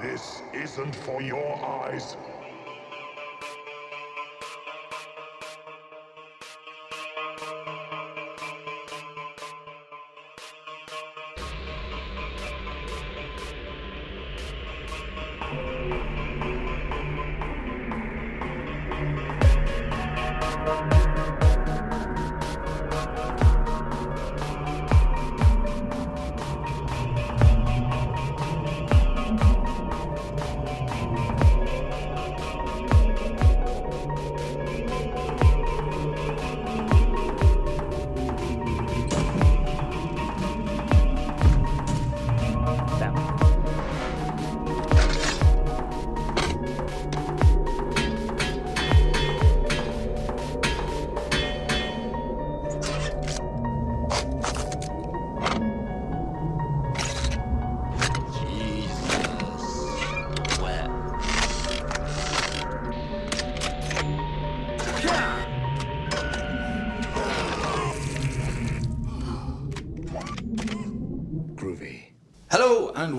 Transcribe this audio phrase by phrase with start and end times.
[0.00, 2.16] This isn't for your eyes.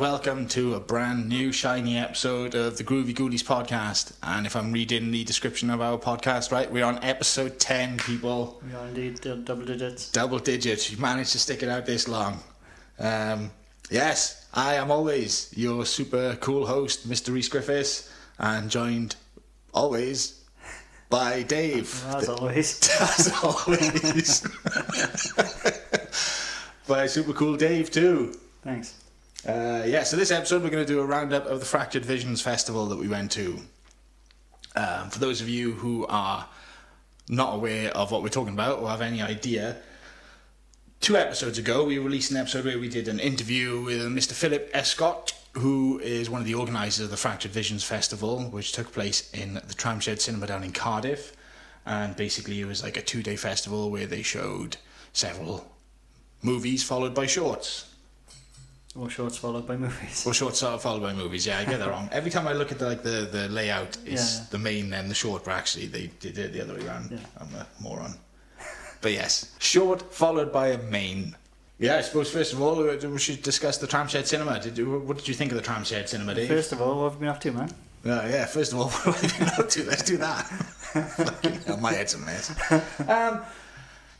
[0.02, 4.14] Welcome to a brand new shiny episode of the Groovy Ghoulies podcast.
[4.24, 8.60] And if I'm reading the description of our podcast right, we're on episode 10, people.
[8.66, 10.10] We are indeed double digits.
[10.10, 10.90] Double digits.
[10.90, 12.40] You managed to stick it out this long.
[12.98, 13.52] Um,
[13.92, 17.32] yes, I am always your super cool host, Mr.
[17.32, 19.18] Reese Griffiths, and joined
[19.72, 20.46] always
[21.12, 22.04] by Dave.
[22.16, 22.90] As always.
[23.00, 24.42] As always.
[26.88, 28.34] by super cool Dave, too.
[28.64, 28.96] Thanks.
[29.46, 32.42] Uh, yeah, so this episode we're going to do a roundup of the Fractured Visions
[32.42, 33.60] Festival that we went to.
[34.76, 36.48] Um, for those of you who are
[37.28, 39.78] not aware of what we're talking about or have any idea,
[41.00, 44.34] two episodes ago we released an episode where we did an interview with Mr.
[44.34, 48.94] Philip Escott, who is one of the organisers of the Fractured Visions Festival, which took
[48.94, 51.36] place in the Tramshed Cinema down in Cardiff.
[51.84, 54.78] And basically, it was like a two day festival where they showed
[55.14, 55.74] several
[56.44, 57.91] movies followed by shorts.
[58.96, 60.26] Or shorts followed by movies.
[60.28, 61.48] Or shorts followed by movies.
[61.48, 62.10] Yeah, I get that wrong.
[62.12, 64.46] Every time I look at the, like the, the layout, it's Yeah.
[64.52, 67.12] the main and the short, but actually they did it the other way around.
[67.12, 67.20] Yeah.
[67.40, 68.16] I'm a moron.
[69.02, 71.36] But yes, short followed by a main.
[71.80, 74.60] Yeah, I suppose first of all uh, we should discuss the Tramshed Cinema.
[74.60, 76.50] Did you, what did you think of the Tramshed Cinema, Dave?
[76.50, 77.70] First of all, what have you been up to, man?
[78.06, 79.84] Uh, yeah, first of all, what have you been up to?
[79.86, 80.44] Let's do that.
[80.48, 82.54] Fucking hell, my head's a mess.
[83.08, 83.42] Um,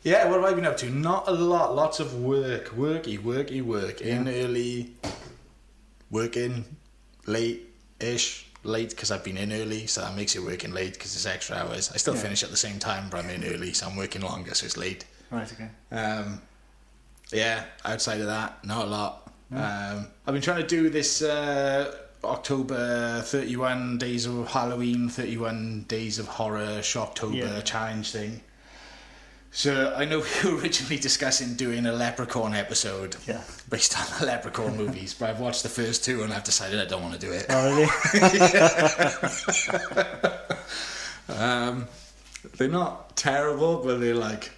[0.04, 0.90] yeah, what have I been up to?
[0.90, 1.76] Not a lot.
[1.76, 2.70] Lots of work.
[2.70, 4.02] Worky, worky, work.
[4.02, 4.94] In early,
[6.10, 6.66] working
[7.26, 8.48] late-ish.
[8.64, 11.56] Late because I've been in early, so that makes it working late because it's extra
[11.58, 11.92] hours.
[11.92, 12.22] I still Yeah.
[12.22, 14.78] finish at the same time, but I'm in early, so I'm working longer, so it's
[14.78, 15.04] late.
[15.32, 15.70] Right, okay.
[15.92, 16.44] Um,
[17.32, 19.32] yeah, outside of that, not a lot.
[19.52, 21.92] Um, I've been trying to do this uh,
[22.24, 27.62] October 31 days of Halloween, 31 days of horror, Shocktober Yeah.
[27.62, 28.42] challenge thing.
[29.54, 33.42] So I know we were originally discussing doing a Leprechaun episode Yeah.
[33.70, 36.86] based on the Leprechaun movies, but I've watched the first two and I've decided I
[36.86, 37.46] don't want to do it.
[37.50, 37.90] Oh, really?
[41.30, 41.88] Um,
[42.58, 44.52] they're not terrible, but they're like.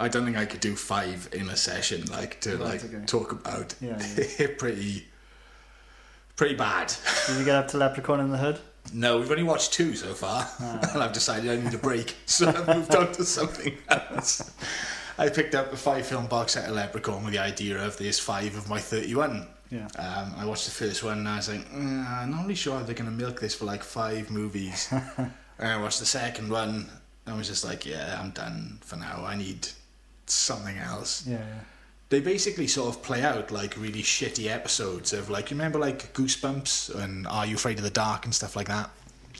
[0.00, 3.04] I don't think I could do five in a session, like to Right, like okay.
[3.06, 3.74] talk about.
[3.80, 3.96] Yeah,
[4.38, 5.06] They're pretty,
[6.36, 6.92] pretty bad.
[7.26, 8.58] Did you get up to Leprechaun in the Hood?
[8.92, 10.90] No, we've only watched two so far, Ah.
[10.94, 14.52] and I've decided I need a break, so I've moved on to something else.
[15.18, 18.18] I picked up a five film box set of Leprechaun with the idea of there's
[18.18, 19.46] five of my thirty-one.
[19.70, 19.86] Yeah.
[19.98, 22.76] Um, I watched the first one and I was like, mm, I'm not really sure
[22.76, 24.88] how they're going to milk this for like five movies.
[25.16, 26.88] and I watched the second one
[27.26, 29.22] and I was just like, yeah, I'm done for now.
[29.24, 29.68] I need
[30.26, 31.24] something else.
[31.24, 31.60] Yeah, yeah.
[32.10, 36.12] They basically sort of play out like really shitty episodes of like, you remember like
[36.12, 38.90] Goosebumps and Are You Afraid of the Dark and stuff like that?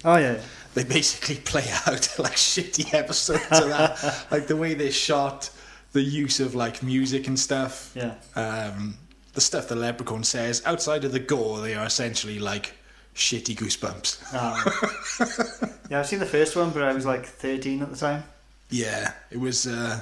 [0.05, 0.41] Oh, yeah, yeah.
[0.75, 4.27] They basically play out like shitty episodes of that.
[4.31, 5.51] like the way they're shot,
[5.93, 8.15] the use of like music and stuff Yeah.
[8.37, 8.97] um,
[9.33, 12.75] the stuff the leprechaun says outside of the gore they are essentially like
[13.17, 15.81] shitty goosebumps Oh.
[15.91, 18.23] yeah, I've seen the first one, but I was like 13 at the time.
[18.71, 20.01] yeah it was uh,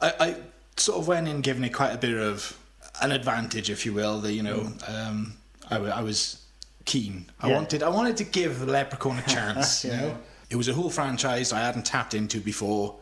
[0.00, 0.36] I, I
[0.80, 2.56] sort of went in giving it quite a bit of
[3.02, 5.34] an advantage if you will that you know um,
[5.70, 6.42] I, I was
[6.84, 7.56] keen I Yeah.
[7.56, 10.16] wanted I wanted to give the leprechaun a chance you know
[10.48, 12.96] it was a whole franchise I hadn't tapped into before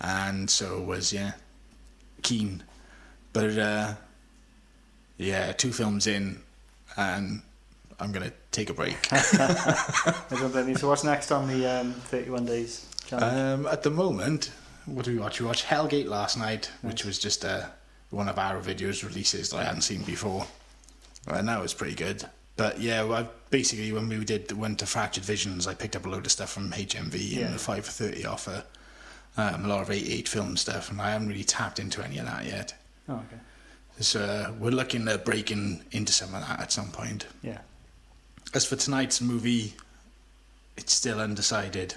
[0.00, 1.32] and so was yeah
[2.22, 2.62] keen
[3.32, 3.94] but uh,
[5.18, 6.40] yeah two films in
[6.96, 7.42] and
[8.00, 9.22] I'm gonna take a break I
[10.30, 10.76] don't.
[10.78, 13.64] So what's next on the um, 31 days challenge?
[13.66, 14.50] Um, at the moment,
[14.86, 15.40] what did we watch?
[15.40, 17.66] We watched Hellgate last night, which was just uh,
[18.10, 20.46] one of Arrow Video's releases that I hadn't seen before.
[21.26, 22.24] And that was pretty good.
[22.56, 26.08] But yeah, well, basically when we did went to Fractured Visions, I picked up a
[26.08, 27.46] load of stuff from HMV Yeah.
[27.46, 28.64] and the five for thirty offer.
[29.36, 32.16] Um, a lot of eight eight film stuff, and I haven't really tapped into any
[32.18, 32.74] of that yet.
[33.08, 33.36] Oh, okay.
[34.00, 37.26] So uh, we're looking at breaking into some of that at some point.
[37.42, 37.58] Yeah.
[38.54, 39.74] As for tonight's movie,
[40.78, 41.94] it's still undecided.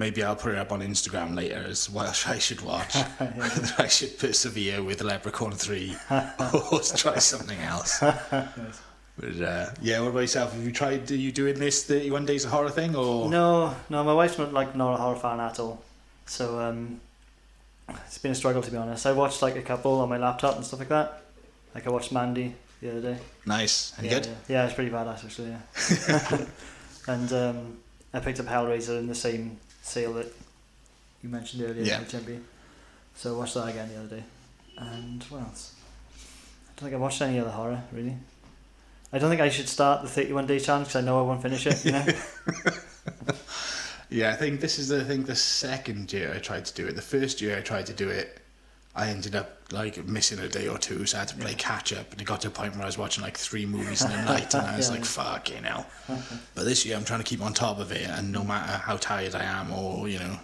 [0.00, 2.96] Maybe I'll put it up on Instagram later as what I should watch.
[3.18, 8.00] Whether I should persevere with Leprechaun 3 or try something else.
[8.00, 8.80] Nice.
[9.18, 10.54] But uh, yeah, what about yourself?
[10.54, 12.96] Have you tried, are you doing this 31 Days of Horror thing?
[12.96, 15.82] or No, no, my wife's not like not a horror fan at all.
[16.24, 17.02] So um,
[18.06, 19.04] it's been a struggle to be honest.
[19.04, 21.24] I watched like a couple on my laptop and stuff like that.
[21.74, 23.18] Like I watched Mandy the other day.
[23.44, 23.92] Nice.
[23.98, 24.26] Any yeah, good?
[24.26, 25.50] Yeah, yeah, it's pretty badass actually.
[25.50, 26.46] Yeah.
[27.06, 27.78] and um,
[28.14, 29.58] I picked up Hellraiser in the same
[29.90, 30.32] sale that
[31.22, 31.82] you mentioned earlier.
[31.82, 32.00] Yeah.
[32.00, 32.40] HMV.
[33.14, 34.22] So I watched that again the other day.
[34.78, 35.74] And what else?
[36.14, 38.16] I don't think I watched any other horror really.
[39.12, 41.42] I don't think I should start the 31 day challenge because I know I won't
[41.42, 41.84] finish it.
[41.84, 42.06] You know.
[44.10, 46.96] Yeah, I think this is, I think, the second year I tried to do it.
[46.96, 48.40] The first year I tried to do it,
[48.94, 51.56] I ended up like missing a day or two, so I had to play Yeah.
[51.58, 52.10] catch up.
[52.12, 54.24] And it got to a point where I was watching like three movies in a
[54.34, 55.06] night, and I was Yeah, like, yeah.
[55.06, 55.86] "Fucking hell!"
[56.54, 58.96] But this year I'm trying to keep on top of it, and no matter how
[58.96, 60.38] tired I am, or you know,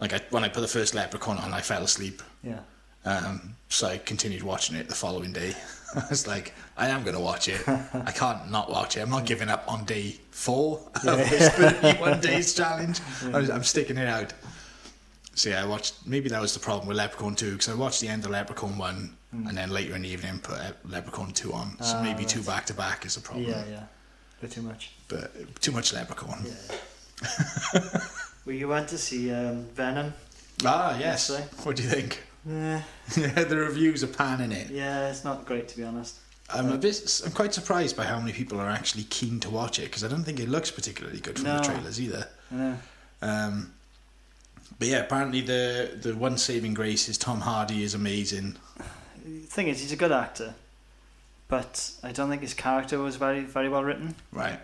[0.00, 2.22] like I, when I put the first Leprechaun on, I fell asleep.
[2.42, 2.60] yeah.
[3.02, 5.54] Um, so I continued watching it the following day.
[5.96, 7.66] I was like, I am going to watch it.
[7.68, 9.00] I can't not watch it.
[9.00, 13.00] I'm not giving up on day four of this 31 days challenge.
[13.32, 14.34] I was, I'm sticking it out.
[15.46, 16.06] Yeah, I watched.
[16.06, 18.76] Maybe that was the problem with Leprechaun 2 because I watched the end of Leprechaun
[18.78, 21.76] 1 and then later in the evening put uh, Leprechaun 2 on.
[21.82, 23.48] So Ah, maybe two back to back is the problem.
[23.48, 23.82] Yeah, yeah.
[24.40, 24.92] Bit too much.
[25.08, 26.44] But too much Leprechaun.
[26.44, 27.80] Yeah.
[28.44, 30.12] well, you went to see um, Venom.
[30.64, 31.30] Ah, yes.
[31.30, 32.22] Yes, What do you think?
[32.48, 32.82] Yeah,
[33.14, 34.70] the reviews are panning it.
[34.70, 36.16] yeah, it's not great to be honest.
[36.52, 37.22] I'm a bit.
[37.24, 40.08] I'm quite surprised by how many people are actually keen to watch it because I
[40.08, 42.26] don't think it looks particularly good from the trailers either.
[42.50, 42.76] Know.
[43.22, 43.72] Um,
[44.78, 48.56] but yeah, apparently the the one saving grace is Tom Hardy is amazing.
[49.24, 50.54] The thing is, he's a good actor,
[51.48, 54.14] but I don't think his character was very, very well written.
[54.32, 54.58] Right,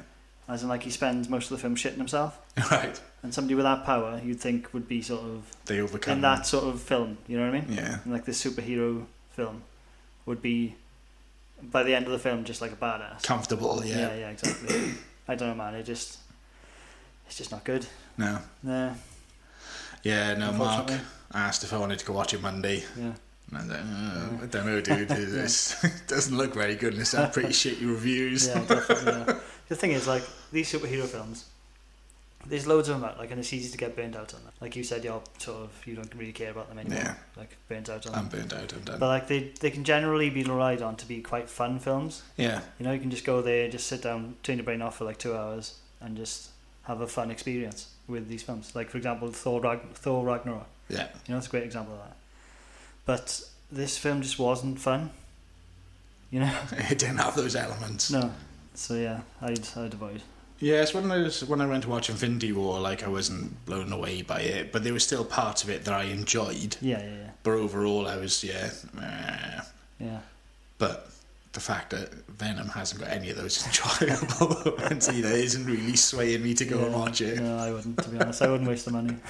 [0.49, 2.39] As in, like, he spends most of the film shitting himself.
[2.71, 2.99] right.
[3.23, 6.47] And somebody with that power, you'd think would be sort of They overcome in that
[6.47, 7.19] sort of film.
[7.27, 7.73] You know what I mean?
[7.77, 9.63] Yeah, In like this superhero film,
[10.25, 10.77] would be
[11.63, 13.23] by the end of the film just like a badass.
[13.23, 13.83] comfortable.
[13.85, 13.99] Yeah.
[13.99, 14.93] yeah, yeah, exactly.
[15.29, 15.75] I don't know, man.
[15.75, 16.19] It just,
[17.27, 17.87] it's just not good.
[18.17, 18.39] No.
[18.63, 18.95] Nah,
[20.03, 20.35] Yeah.
[20.35, 20.53] No.
[20.53, 20.91] Mark
[21.35, 22.85] asked if I wanted to go watch it Monday.
[22.97, 23.13] yeah.
[23.49, 25.09] And I was like, "Uh, I don't know, dude.
[25.09, 26.93] This doesn't look very good.
[26.95, 28.49] and It's had pretty shitty reviews.
[28.49, 29.13] Yeah, definitely.
[29.13, 29.39] Yeah.
[29.69, 30.23] The thing is, like
[30.53, 31.45] these superhero films,
[32.47, 34.53] there's loads of them out, like, and it's easy to get burnt out on them.
[34.61, 37.01] Like you said, you're sort of you don't really care about them anymore.
[37.01, 37.15] Yeah.
[37.37, 38.41] Like burnt out on I'm them.
[38.41, 38.73] burnt out.
[38.73, 38.99] I'm done.
[39.01, 42.23] But like they they can generally be relied on to be quite fun films.
[42.37, 42.61] yeah.
[42.79, 45.05] You know, you can just go there, just sit down, turn your brain off for
[45.05, 46.51] like two hours, and just
[46.83, 48.75] have a fun experience with these films.
[48.75, 50.67] Like for example, Thor Rag- Thor Ragnarok.
[50.89, 51.09] Yeah.
[51.27, 52.17] You know, it's a great example of that.
[53.05, 55.11] But this film just wasn't fun.
[56.31, 56.55] You know.
[56.91, 58.11] It didn't have those elements.
[58.11, 58.33] No.
[58.75, 60.23] So yeah, I'd I'd avoid.
[60.59, 63.93] Yes, when I was when I went to watch Infinity War, like I wasn't blown
[63.93, 66.77] away by it, but there was still parts of it that I enjoyed.
[66.81, 67.31] Yeah, yeah, yeah.
[67.43, 68.71] But overall, I was yeah.
[68.95, 69.61] meh.
[70.01, 70.21] Yeah.
[70.79, 71.11] But
[71.57, 76.43] the fact that Venom hasn't got any of those enjoyable moments either isn't really swaying
[76.43, 77.41] me to go and watch it.
[77.41, 77.97] No, I wouldn't.
[78.03, 79.17] To be honest, I wouldn't waste the money.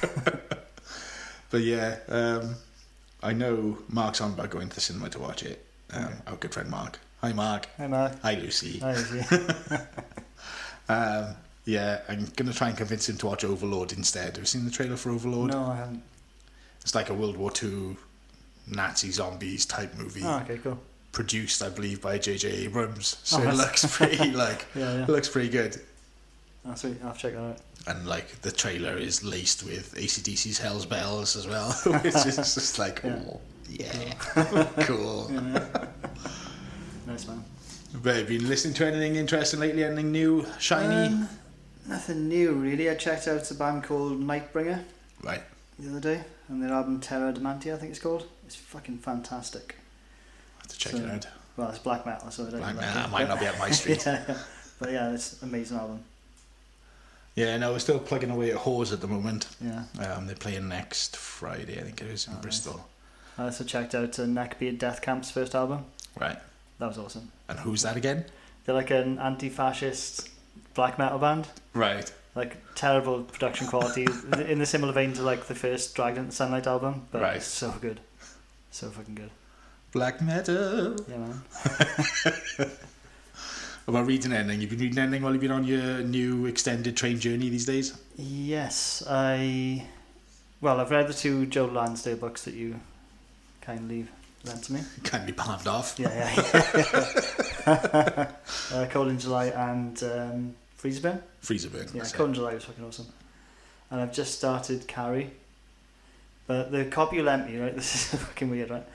[1.51, 2.57] But yeah, um,
[3.23, 5.65] I know Mark's on about going to the cinema to watch it.
[5.93, 6.15] Um, Okay.
[6.27, 6.99] Our good friend Mark.
[7.21, 7.69] Hi, Mark.
[7.79, 8.21] Hi, Mark.
[8.23, 8.81] Hi, Lucy.
[8.81, 9.23] Hi, Izzy.
[10.89, 14.31] Um, yeah, I'm gonna try and convince him to watch Overlord instead.
[14.37, 15.51] Have you seen the trailer for Overlord?
[15.53, 16.03] No, I haven't.
[16.83, 17.97] It's like a World War II
[18.69, 20.79] Nazi zombies type movie, Oh, okay, cool.
[21.17, 22.47] Produced, I believe, by J.J.
[22.67, 23.17] Abrams.
[23.25, 25.07] So Oh, it looks pretty like Yeah, yeah.
[25.09, 25.81] looks pretty good.
[26.69, 26.99] Oh, sweet.
[27.03, 27.59] I'll check that out.
[27.87, 32.79] And like the trailer is laced with ACDC's Hell's Bells as well, which is just
[32.79, 33.19] like, Yeah.
[33.31, 34.13] oh, yeah,
[34.81, 35.31] cool.
[35.33, 35.87] Yeah.
[37.07, 37.43] nice man.
[38.03, 39.85] But have you been listening to anything interesting lately?
[39.85, 41.15] Anything new, shiny?
[41.15, 41.29] Um,
[41.89, 42.91] nothing new really.
[42.91, 44.83] I checked out a band called Nightbringer
[45.23, 45.41] right.
[45.79, 48.27] the other day, and their album Terra Damnata, I think it's called.
[48.45, 49.77] It's fucking fantastic.
[50.67, 51.27] Have to check So- it out.
[51.57, 53.71] Well, it's black metal, so I don't Black metal, that might not be up my
[53.81, 54.05] street.
[54.05, 54.39] yeah, yeah.
[54.79, 56.01] But yeah, it's an amazing album.
[57.35, 59.49] Yeah, no, we're still plugging away at Whores at the moment.
[59.61, 59.85] Yeah.
[60.01, 62.43] Um, they're playing next Friday, I think it is, in Oh, nice.
[62.43, 62.87] Bristol.
[63.39, 65.85] I also checked out uh, Neckbeard Death Camp's first album.
[66.19, 66.39] Right.
[66.79, 67.33] That was awesome.
[67.49, 68.25] And who's that again?
[68.65, 70.29] They're like an anti-fascist
[70.75, 71.47] black metal band.
[71.75, 72.11] Right.
[72.35, 74.07] Like terrible production quality,
[74.47, 77.37] in the similar vein to like the first Into Sunlight album, but Right.
[77.37, 78.01] it's so good,
[78.71, 79.31] so fucking good.
[79.93, 80.97] Black metal.
[81.09, 81.43] Yeah, man.
[83.89, 84.61] about reading anything.
[84.61, 87.97] You've been reading anything while you've been on your new extended train journey these days?
[88.17, 89.87] Yes, I.
[90.61, 92.81] Well, I've read the two Joe Lansdale books that you
[93.61, 94.07] kindly
[94.45, 94.81] lent to me.
[95.05, 95.99] Kindly palmed off.
[95.99, 96.33] Yeah,
[97.67, 98.33] yeah.
[98.73, 101.23] uh, Cold in July and um, Freezer Burn.
[101.41, 101.87] Freezer burn.
[101.93, 102.17] Yeah, that's it.
[102.17, 103.07] Cold in July was fucking awesome.
[103.91, 105.31] And I've just started Carrie.
[106.47, 107.75] But the copy you lent me, right?
[107.75, 108.87] This is fucking weird, right?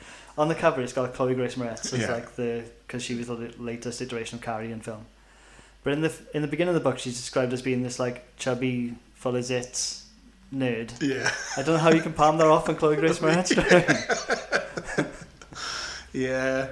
[0.41, 1.85] On the cover, it's got Chloe Grace Moretz.
[1.85, 2.13] So it's Yeah.
[2.13, 5.05] like the because she was the latest iteration of Carrie in film.
[5.83, 8.35] But in the in the beginning of the book, she's described as being this like
[8.37, 10.03] chubby, full of zits
[10.53, 10.89] nerd.
[11.01, 11.29] Yeah.
[11.57, 13.51] I don't know how you can palm that off on Chloe Grace Moretz.
[16.13, 16.67] Yeah.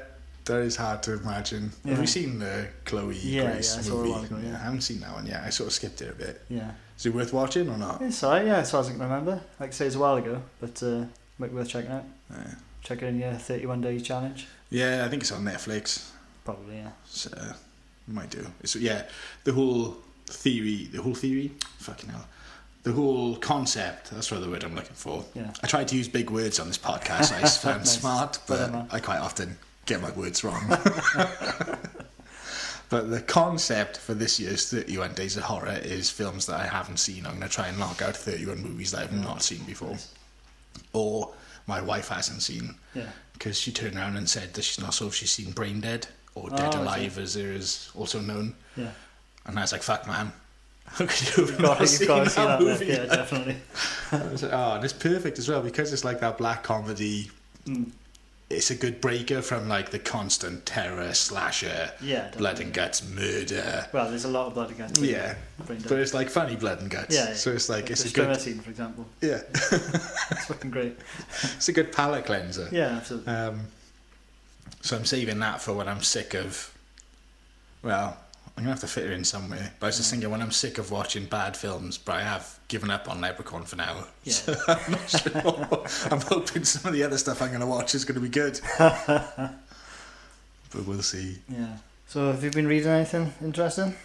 [0.45, 1.71] That is hard to imagine.
[1.85, 4.25] Have you seen the Chloe Yeah, Grace yeah, I saw it a movie?
[4.25, 4.55] ago, yeah.
[4.55, 5.43] I haven't seen that one yet.
[5.43, 6.41] I sort of skipped it a bit.
[6.49, 8.01] yeah, Is it worth watching or not?
[8.01, 8.47] it's alright.
[8.47, 9.41] Yeah, as far as I can remember.
[9.59, 11.05] Like I say, it's a while ago, but uh,
[11.37, 12.03] might be worth checking out.
[12.31, 12.53] Yeah.
[12.83, 14.47] Check it in your 31 day challenge.
[14.69, 16.09] Yeah, I think it's on Netflix.
[16.45, 16.89] Probably, yeah.
[17.05, 17.29] So
[18.07, 18.45] might do.
[18.61, 19.03] It's yeah,
[19.43, 22.25] the whole theory, the whole theory, fucking hell,
[22.83, 24.09] the whole concept.
[24.11, 25.23] That's what the word I'm looking for.
[25.35, 25.51] Yeah.
[25.61, 27.31] I try to use big words on this podcast.
[27.33, 27.99] I sound Nice.
[27.99, 28.87] smart, but.
[28.91, 30.63] I quite often get my words wrong.
[32.89, 36.97] but the concept for this year's 31 Days of Horror is films that I haven't
[36.97, 37.25] seen.
[37.25, 40.13] I'm going to try and knock out 31 movies that I've not seen before, Nice.
[40.93, 41.33] or
[41.69, 43.09] my wife hasn't seen Yeah.
[43.33, 46.07] because she turned around and said that she's not sure if she's seen Brain Dead
[46.35, 46.79] or Oh, Dead okay.
[46.81, 48.55] Alive, as it is also known.
[48.75, 48.91] Yeah.
[49.45, 50.33] And I was like, "Fuck, man,
[50.85, 52.59] how could you have not seen that see that.
[52.61, 53.57] movie?" Yeah, definitely.
[54.11, 57.29] I was like, "Oh, and it's perfect as well because it's like that black comedy.
[57.65, 57.91] Mm.
[58.49, 63.85] It's a good breaker from like the constant terror, slasher, Yeah, blood and guts, murder.
[63.93, 64.99] Well, there's a lot of blood and guts.
[64.99, 65.35] Yeah,
[65.67, 67.13] but it's like funny blood and guts.
[67.15, 67.33] Yeah, yeah.
[67.35, 69.05] So it's like Like it's a good, scene, for example.
[69.21, 70.97] yeah, It's fucking great.
[71.43, 72.67] it's a good palate cleanser.
[72.71, 73.31] Yeah, absolutely.
[73.31, 73.59] Um,
[74.81, 76.73] so I'm saving that for when I'm sick of.
[77.83, 78.17] Well,
[78.59, 79.71] I'm gonna have to fit her in somewhere.
[79.79, 82.59] But I was just thinking when I'm sick of watching bad films, but I have
[82.67, 84.03] given up on Leprechaun for now.
[84.25, 84.33] Yeah.
[84.33, 86.11] So I'm not sure.
[86.11, 88.59] I'm hoping some of the other stuff I'm gonna watch is gonna be good.
[88.77, 89.55] but
[90.85, 91.37] we'll see.
[91.47, 91.77] Yeah.
[92.07, 93.95] So, have you been reading anything interesting?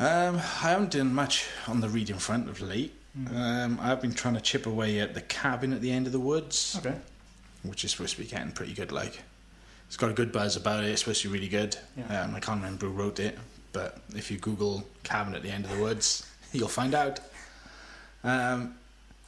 [0.00, 2.94] Um, I haven't done much on the reading front of late.
[3.32, 6.18] Um, I've been trying to chip away at the cabin at the end of the
[6.20, 6.74] woods.
[6.80, 6.96] Okay.
[7.62, 8.90] which is supposed to be getting pretty good.
[8.90, 9.22] Like,
[9.86, 10.88] it's got a good buzz about it.
[10.90, 11.76] It's supposed to be really good.
[11.96, 12.22] Yeah.
[12.22, 13.38] Um, I can't remember who wrote it,
[13.72, 17.20] but if you Google "cabin at the end of the woods," you'll find out.
[18.24, 18.74] Um,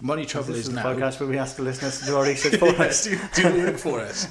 [0.01, 0.83] money trouble this is is a now.
[0.85, 3.05] podcast where we ask the listeners to do our research for Yeah, us.
[3.05, 4.29] do, do the work for us.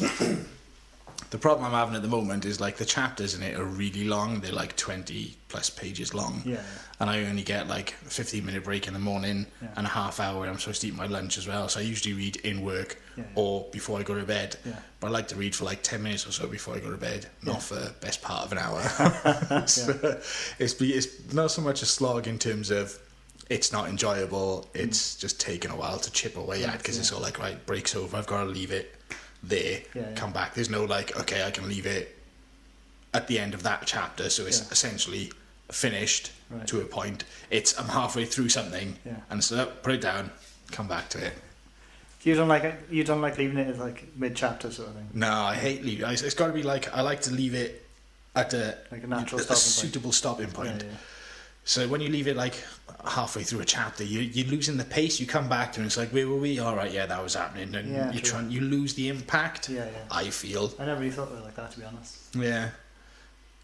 [1.30, 4.04] the problem I'm having at the moment is like the chapters in it are really
[4.04, 4.40] long.
[4.40, 6.42] They're like 20 plus pages long.
[6.44, 6.62] Yeah.
[7.00, 9.68] And I only get like a 15 minute break in the morning Yeah.
[9.76, 10.46] and a half hour.
[10.46, 11.68] I'm supposed to eat my lunch as well.
[11.68, 13.24] So I usually read in work Yeah.
[13.34, 14.56] or before I go to bed.
[14.64, 14.78] Yeah.
[15.00, 16.96] But I like to read for like 10 minutes or so before I go to
[16.96, 18.82] bed, not for best part of an hour.
[19.66, 20.20] so
[20.58, 22.98] it's, be, it's not so much a slog in terms of
[23.50, 27.00] it's not enjoyable, it's just taken a while to chip away at because Mm.
[27.00, 28.94] It's all like, right, break's over, I've got to leave it
[29.42, 30.14] there, Yeah, yeah.
[30.14, 30.54] come back.
[30.54, 32.16] There's no like, okay, I can leave it
[33.14, 34.66] at the end of that chapter, so it's Yeah.
[34.72, 35.32] essentially
[35.70, 36.66] finished Right.
[36.68, 37.24] to a point.
[37.50, 39.16] It's I'm halfway through something, Yeah.
[39.30, 40.30] and so put it down,
[40.70, 41.34] come back to it.
[42.22, 44.94] You don't like it, you don't like leaving it as like mid chapter sort of
[44.94, 45.08] thing.
[45.14, 46.08] No, I hate leaving.
[46.10, 47.86] It's, it's got to be like I like to leave it
[48.34, 49.58] at a Like a natural a stopping point.
[49.58, 50.84] suitable stopping point.
[51.68, 52.54] So when you leave it like
[53.04, 55.20] halfway through a chapter, you you're losing the pace.
[55.20, 56.58] You come back to it, and it's like where were we?
[56.58, 59.68] All right, yeah, that was happening, and Yeah, you try you lose the impact.
[59.68, 59.90] Yeah, yeah.
[60.10, 62.34] I feel I never really thought of it like that to be honest.
[62.34, 62.70] yeah.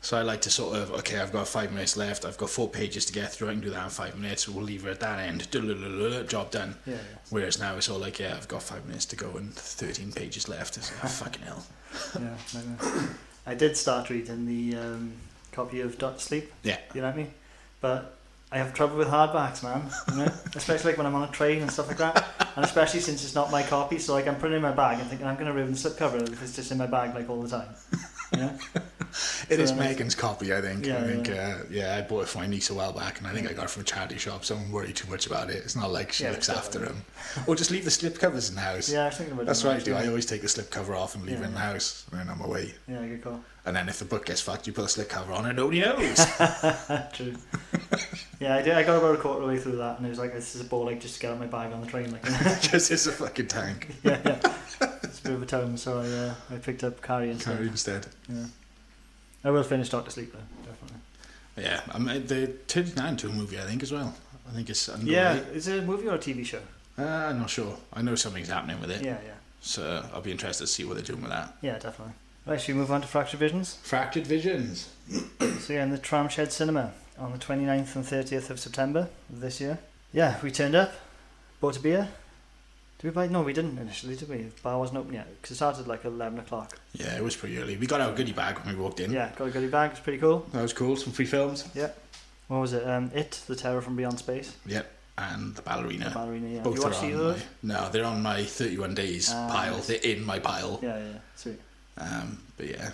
[0.03, 2.27] So I like to sort of okay, I've got five minutes left.
[2.27, 3.49] I've got four pages to get through.
[3.49, 4.47] I can do that in five minutes.
[4.47, 5.51] We'll leave her at that end.
[6.29, 6.77] Job done.
[6.85, 6.99] Yeah, yeah.
[7.31, 10.47] Whereas now it's all like, yeah, I've got five minutes to go and 13 pages
[10.47, 10.77] left.
[10.77, 11.65] It's like, fucking hell.
[12.21, 13.07] yeah.
[13.47, 15.13] I did start reading the um,
[15.53, 16.53] copy of Doctor Sleep.
[16.65, 16.77] Yeah.
[16.95, 17.31] You know what I mean?
[17.85, 18.17] But
[18.51, 19.91] I have trouble with hardbacks, man.
[20.11, 20.33] You know?
[20.55, 22.25] especially like when I'm on a train and stuff like that.
[22.57, 25.01] And especially since it's not my copy, so like I'm putting it in my bag
[25.01, 27.43] and thinking I'm gonna ruin the slipcover if it's just in my bag like all
[27.43, 27.69] the time.
[28.37, 28.59] Know?
[29.49, 29.91] It is So nice.
[29.91, 30.85] Megan's copy, I think.
[30.87, 31.59] Yeah, I think, yeah.
[31.61, 33.53] Uh, yeah, I bought it for my niece a while back, and I think I
[33.53, 35.57] got it from a charity shop, so I don't worry too much about it.
[35.59, 37.03] It's not like she Yeah, looks after not him.
[37.47, 38.91] or just leave the slip covers in the house.
[38.91, 39.95] Yeah, I was thinking about That's what I do.
[39.95, 42.19] I always take the slip cover off and leave Yeah, it in the house, and
[42.19, 42.75] then I'm away.
[42.89, 43.41] Yeah, good call.
[43.67, 45.81] And then if the book gets fucked, you put a slip cover on, and nobody
[45.83, 46.17] knows.
[47.13, 47.35] True.
[48.41, 48.73] yeah, I did.
[48.75, 50.57] I got about a quarter of the way through that, and it was like, "This
[50.57, 52.25] is a ball like just to get out my bag on the train." Like,
[52.61, 53.95] Just it's a fucking tank.
[54.03, 54.89] yeah, yeah.
[55.25, 57.57] It's a bit of a tone, so I uh, I picked up Carrie instead.
[57.57, 58.07] Carry instead.
[58.29, 58.45] Yeah.
[59.43, 60.99] I will finish Doctor Sleep though, definitely.
[61.57, 64.15] Yeah, I mean, they turned it into a movie, I think, as well.
[64.47, 65.13] I think it's underway.
[65.13, 66.61] Yeah, is it a movie or a TV show?
[66.99, 67.75] Uh, I'm not sure.
[67.95, 69.03] I know something's happening with it.
[69.03, 71.57] Yeah, yeah, So I'll be interested to see what they're doing with that.
[71.63, 72.13] yeah, definitely.
[72.45, 73.79] Right, should we move on to Fractured Visions?
[73.83, 74.91] Fractured Visions.
[75.61, 79.59] So yeah, in the Tramshed Cinema on the 29th and 30th of September of this
[79.59, 79.79] year.
[80.13, 80.93] Yeah, we turned up,
[81.63, 82.09] bought a beer.
[83.05, 83.27] Did we buy?
[83.31, 84.37] No, we didn't initially, did we?
[84.39, 86.79] The bar wasn't open yet because it started like 11 o'clock.
[86.95, 87.77] Yeah, it was pretty early.
[87.77, 89.13] We got our goodie bag when we walked in.
[89.13, 89.91] Yeah, got a goodie bag.
[89.91, 90.47] It's pretty cool.
[90.53, 90.97] That was cool.
[90.97, 91.69] Some free films.
[91.75, 91.91] Yeah.
[92.49, 92.83] What was it?
[92.89, 94.57] Um, it, The Terror from Beyond Space.
[94.65, 94.91] Yep.
[95.19, 96.07] And the ballerina.
[96.07, 96.49] The ballerina.
[96.49, 96.63] Yeah.
[96.63, 97.45] Both you are watched on either of those?
[97.63, 99.77] my, No, they're on my 31 days Ah, pile.
[99.81, 100.81] They're in my pile.
[100.83, 101.19] Yeah, yeah, yeah.
[101.37, 101.61] Sweet.
[101.99, 102.91] Um, but yeah,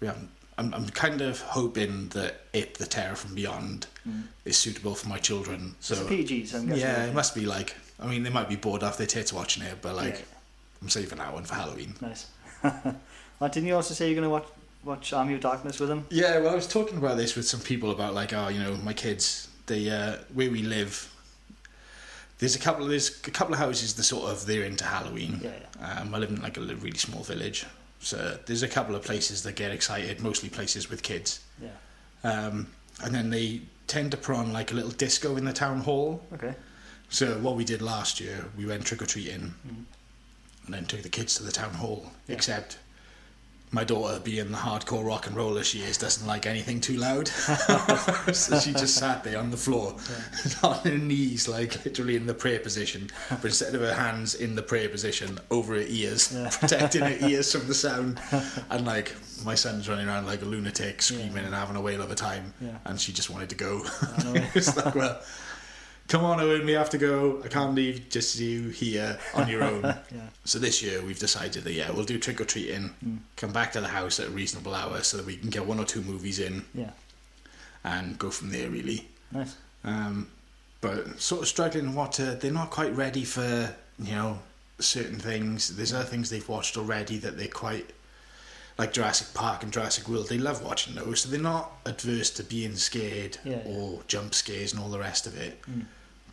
[0.00, 0.28] we haven't.
[0.58, 4.24] I'm, I'm kind of hoping that it, the Terror from Beyond, Mm.
[4.44, 5.76] is suitable for my children.
[5.80, 6.82] So it's a PG, so I'm guessing.
[6.82, 7.76] yeah, it must be like.
[8.02, 10.24] I mean, they might be bored off their tits watching it, but like, Yeah,
[10.82, 11.94] I'm saving that one for Halloween.
[12.00, 12.26] Nice.
[12.62, 14.46] well, didn't you also say you're going to watch
[14.84, 16.06] watch Army of Darkness with them?
[16.10, 18.74] Yeah, well, I was talking about this with some people about like, oh, you know,
[18.76, 21.08] my kids, they uh, where we live.
[22.38, 22.82] There's a couple.
[22.84, 25.40] of There's a couple of houses that sort of they're into Halloween.
[25.42, 26.00] Yeah, yeah.
[26.00, 27.64] Um, I live in like a really small village,
[28.00, 30.20] so there's a couple of places that get excited.
[30.20, 31.68] Mostly places with kids, Yeah.
[32.24, 32.66] um,
[33.04, 36.20] and then they tend to put on like a little disco in the town hall.
[36.34, 36.54] Okay.
[37.12, 39.84] So what we did last year, we went trick or treating, Mhm.
[40.64, 42.10] and then took the kids to the town hall.
[42.26, 42.36] Yeah.
[42.36, 42.78] Except
[43.70, 47.28] my daughter, being the hardcore rock and roller she is, doesn't like anything too loud.
[48.32, 49.96] so she just sat there on the floor,
[50.62, 54.54] on her knees, like literally in the prayer position, but instead of her hands in
[54.54, 56.48] the prayer position, over her ears, Yeah.
[56.60, 58.20] protecting her ears from the sound.
[58.70, 59.14] And like
[59.44, 61.42] my son's running around like a lunatic, screaming Yeah.
[61.44, 62.78] and having a whale of a time, Yeah.
[62.86, 63.84] and she just wanted to go.
[64.54, 65.20] It's like, well,
[66.12, 67.40] come on, Owen, we have to go.
[67.42, 69.82] I can't leave just you here on your own.
[70.14, 70.28] Yeah.
[70.44, 73.18] So this year we've decided that yeah, we'll do trick or treating, Mm.
[73.36, 75.78] come back to the house at a reasonable hour so that we can get one
[75.78, 76.90] or two movies in Yeah.
[77.82, 79.08] and go from there really.
[79.30, 79.56] Nice.
[79.84, 80.28] Um,
[80.82, 84.40] but sort of struggling what to, they're not quite ready for you know
[84.80, 85.74] certain things.
[85.76, 87.88] There's other things they've watched already that they're quite
[88.76, 90.28] like Jurassic Park and Jurassic World.
[90.28, 93.72] They love watching those, so they're not adverse to being scared Yeah, yeah.
[93.72, 95.62] or jump scares and all the rest of it.
[95.62, 95.84] Mm.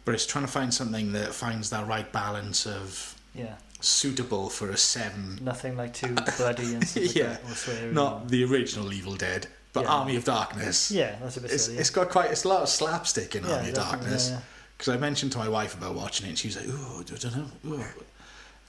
[0.10, 3.58] But it's trying to find something that finds that right balance of Yeah.
[3.80, 7.24] suitable for a seven Nothing like too bloody and stuff like Yeah.
[7.34, 7.94] that, or swearing.
[7.94, 9.90] not the original Evil Dead, but Yeah.
[9.92, 10.90] Army of Darkness.
[10.90, 11.78] Yeah, that's a bit It's, silly.
[11.78, 14.40] it's got quite it's a lot of slapstick in yeah, Army of Darkness Yeah,
[14.76, 17.16] because I mentioned to my wife about watching it and she was like, "Oh, I
[17.20, 17.86] don't know." ooh."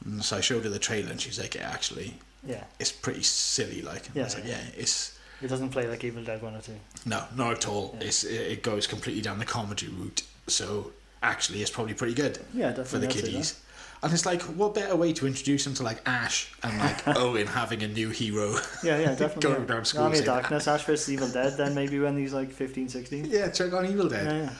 [0.04, 2.56] And so I showed her the trailer and she's like, "Yeah, actually, yeah.
[2.56, 2.64] yeah.
[2.78, 4.58] it's pretty silly." Like, Yeah, like, yeah.
[4.58, 6.78] "Yeah, it's It doesn't play like Evil Dead 1 or 2.
[7.06, 7.96] no, not at all.
[7.98, 8.08] Yeah.
[8.08, 10.20] It's it, it goes completely down the comedy route.
[10.46, 12.84] So actually, it's probably pretty good Yeah, definitely.
[12.84, 13.60] for the kiddies."
[14.02, 17.46] And it's like, what better way to introduce them to like Ash and like Owen
[17.46, 18.56] having a new hero?
[18.82, 19.42] Yeah, yeah, definitely.
[19.42, 19.66] Going yeah.
[19.66, 22.88] down school Army of Darkness, Ash vs Evil Dead, then maybe when he's like 15,
[22.88, 23.26] 16.
[23.26, 24.24] yeah, check on Evil Dead.
[24.24, 24.50] Yeah, yeah.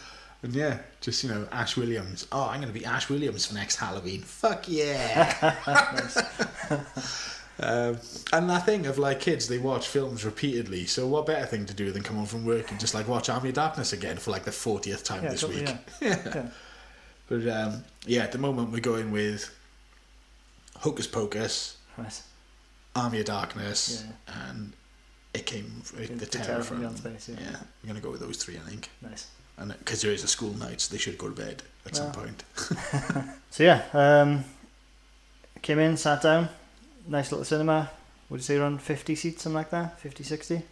[0.43, 2.27] And yeah, just you know, Ash Williams.
[2.33, 4.21] Oh, I'm gonna be Ash Williams for next Halloween.
[4.21, 5.55] Fuck yeah!
[7.63, 7.99] um,
[8.33, 10.87] and that thing of like kids, they watch films repeatedly.
[10.87, 13.29] So what better thing to do than come home from work and just like watch
[13.29, 15.77] Army of Darkness again for like the fortieth time Yeah, this totally, week?
[16.01, 16.23] yeah.
[16.35, 16.49] Yeah.
[17.29, 19.55] But um, yeah, at the moment we're going with
[20.79, 22.23] Hocus Pocus, Right.
[22.97, 24.05] Army of Darkness,
[24.49, 24.73] and
[25.35, 26.83] it came The- the, the Terror, Terror from.
[26.83, 27.37] from Space, yeah.
[27.41, 28.89] yeah, we're gonna go with those three, I think.
[29.03, 29.27] Nice.
[29.59, 32.11] And because there is a school night, so they should go to bed at some
[32.13, 32.43] point.
[33.53, 34.45] So yeah, um,
[35.61, 36.49] came in, sat down,
[37.09, 37.91] nice little cinema.
[38.29, 39.99] Would you say around 50 seats, something like that?
[39.99, 40.63] 50, 60?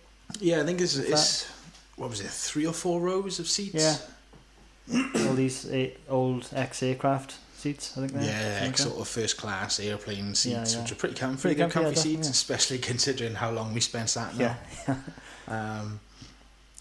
[0.40, 1.50] Yeah, I think it's, it's
[1.96, 3.74] what was it, three or four rows of seats?
[3.74, 5.04] Yeah.
[5.26, 8.22] All these eight old ex-aircraft seats, I think they're.
[8.22, 10.82] Yeah, ex sort of first class airplane seats, yeah.
[10.82, 11.42] which are pretty comfy.
[11.42, 14.56] Pretty comfy, comfy, yeah, seats, especially considering how long we spent sat in them.
[14.86, 14.94] Yeah,
[15.48, 16.00] Um,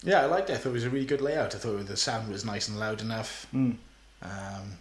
[0.04, 0.54] yeah, I liked it.
[0.54, 1.54] I thought it was a really good layout.
[1.54, 3.46] I thought the sound was nice and loud enough.
[3.52, 3.76] mm.
[4.22, 4.78] Um,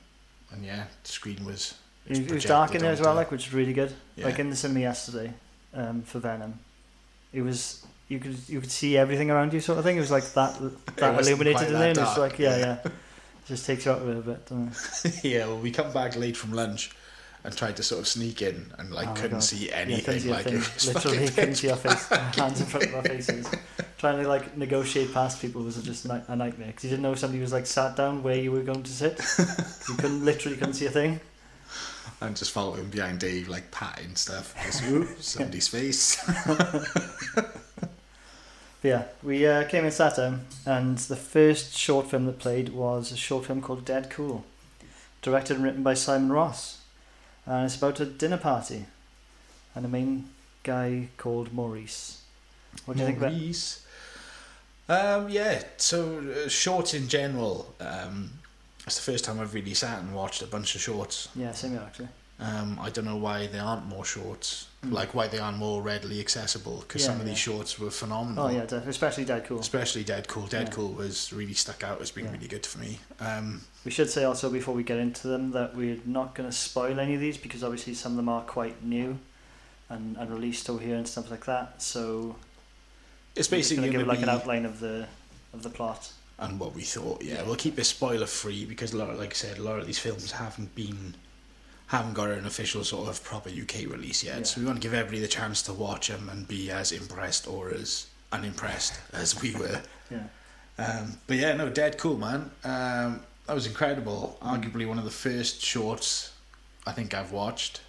[0.51, 1.75] and yeah, the screen was.
[2.07, 3.93] It, it was dark in there as well, like which is really good.
[4.15, 4.25] Yeah.
[4.25, 5.33] Like in the cinema yesterday,
[5.73, 6.59] um, for Venom,
[7.33, 9.97] it was you could you could see everything around you, sort of thing.
[9.97, 10.59] It was like that
[10.95, 11.89] that illuminated in there.
[11.89, 12.65] And it's like yeah, yeah.
[12.65, 12.77] yeah.
[12.85, 14.47] It just takes you out a little bit.
[14.49, 15.19] it?
[15.23, 16.91] yeah, well, we come back late from lunch
[17.43, 20.29] and tried to sort of sneak in and like Oh couldn't see anything.
[20.29, 23.49] a like it was Literally couldn't see our face, hands in front of our faces.
[23.97, 27.19] Trying to like negotiate past people was just a nightmare because you didn't know if
[27.19, 29.21] somebody was like sat down where you were going to sit.
[29.87, 31.19] you couldn't literally couldn't see a thing.
[32.21, 34.55] And just following behind Dave, like patting stuff.
[34.65, 36.17] Just, ooh, somebody's face.
[38.83, 43.11] Yeah, we uh, came in sat down, and the first short film that played was
[43.11, 44.45] a short film called Dead Cool,
[45.21, 46.81] directed and written by Simon Ross,
[47.45, 48.85] and it's about a dinner party,
[49.73, 50.29] and a main
[50.63, 52.21] guy called Maurice.
[52.85, 53.33] What do you think about?
[53.33, 53.85] Maurice.
[54.87, 57.73] Um, yeah, so uh, shorts in general.
[57.81, 58.31] Um,
[58.87, 61.29] it's the first time I've really sat and watched a bunch of shorts.
[61.35, 62.07] Yeah, same here actually.
[62.39, 66.19] Um, I don't know why there aren't more shorts, like why they aren't more readily
[66.19, 66.81] accessible.
[66.81, 67.05] Because Mm.
[67.05, 67.33] Yeah, some of yeah.
[67.33, 68.45] these shorts were phenomenal.
[68.45, 69.59] Oh yeah, especially Dead Cool.
[69.59, 70.45] Especially Dead Cool.
[70.45, 70.73] Dead Yeah.
[70.73, 72.99] Cool was really stuck out as being really good for me.
[73.19, 76.55] Um, We should say also before we get into them that we're not going to
[76.55, 79.17] spoil any of these because obviously some of them are quite new
[79.89, 81.81] and, and released over here and stuff like that.
[81.81, 82.35] So
[83.35, 85.07] it's basically going to give like an outline of the
[85.53, 86.11] of the plot.
[86.39, 87.23] And what we thought.
[87.23, 89.87] Yeah, we'll keep it spoiler free because, a lot, like I said, a lot of
[89.87, 91.15] these films haven't been
[91.87, 94.37] haven't got an official sort of proper UK release yet.
[94.39, 94.43] Yeah.
[94.43, 97.47] So we want to give everybody the chance to watch them and be as impressed
[97.47, 99.81] or as unimpressed as we were.
[100.09, 100.23] Yeah.
[100.77, 102.49] Um, but yeah, no, dead cool, man.
[102.63, 104.37] Um, that was incredible.
[104.41, 106.31] Arguably one of the first shorts
[106.85, 107.81] I think I've watched.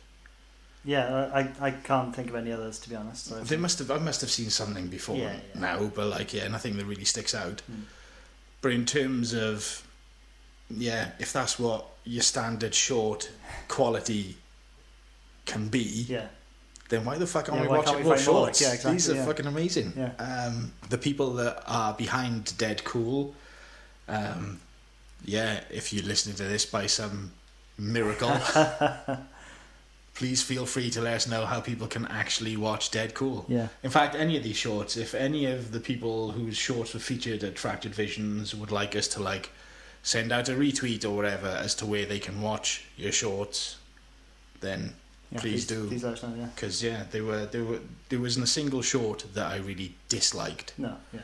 [0.85, 3.27] Yeah, I, I can't think of any others to be honest.
[3.27, 3.93] So They must have.
[3.93, 5.61] I must have seen something before Yeah, yeah.
[5.61, 7.63] now, but like, yeah, nothing that really sticks out.
[7.71, 7.83] Mm.
[8.61, 9.87] But in terms of,
[10.71, 13.31] yeah, if that's what your standard short
[13.68, 14.37] quality
[15.47, 16.27] can be, yeah,
[16.88, 18.61] then why the fuck aren't Yeah, we watching more shorts?
[18.61, 19.27] Yeah, exactly, These are yeah.
[19.27, 19.92] fucking amazing.
[19.97, 20.12] Yeah.
[20.18, 23.35] Um, the people that are behind Dead Cool,
[24.09, 24.61] um,
[25.25, 27.33] yeah, if you're listening to this by some
[27.79, 28.31] miracle,
[30.19, 33.45] please feel free to let us know how people can actually watch Dead Cool.
[33.49, 36.99] yeah, In fact, any of these shorts, if any of the people whose shorts were
[36.99, 39.51] featured at Fractured Visions would like us to like
[40.03, 43.77] send out a retweet or whatever as to where they can watch your shorts,
[44.61, 44.93] then
[45.31, 45.87] yeah Please do.
[45.87, 46.35] Please let us know.
[46.37, 46.47] Yeah.
[46.53, 47.79] because yeah, they were there were
[48.09, 50.73] there wasn't a single short that I really disliked.
[50.79, 50.97] No.
[51.13, 51.21] Yeah.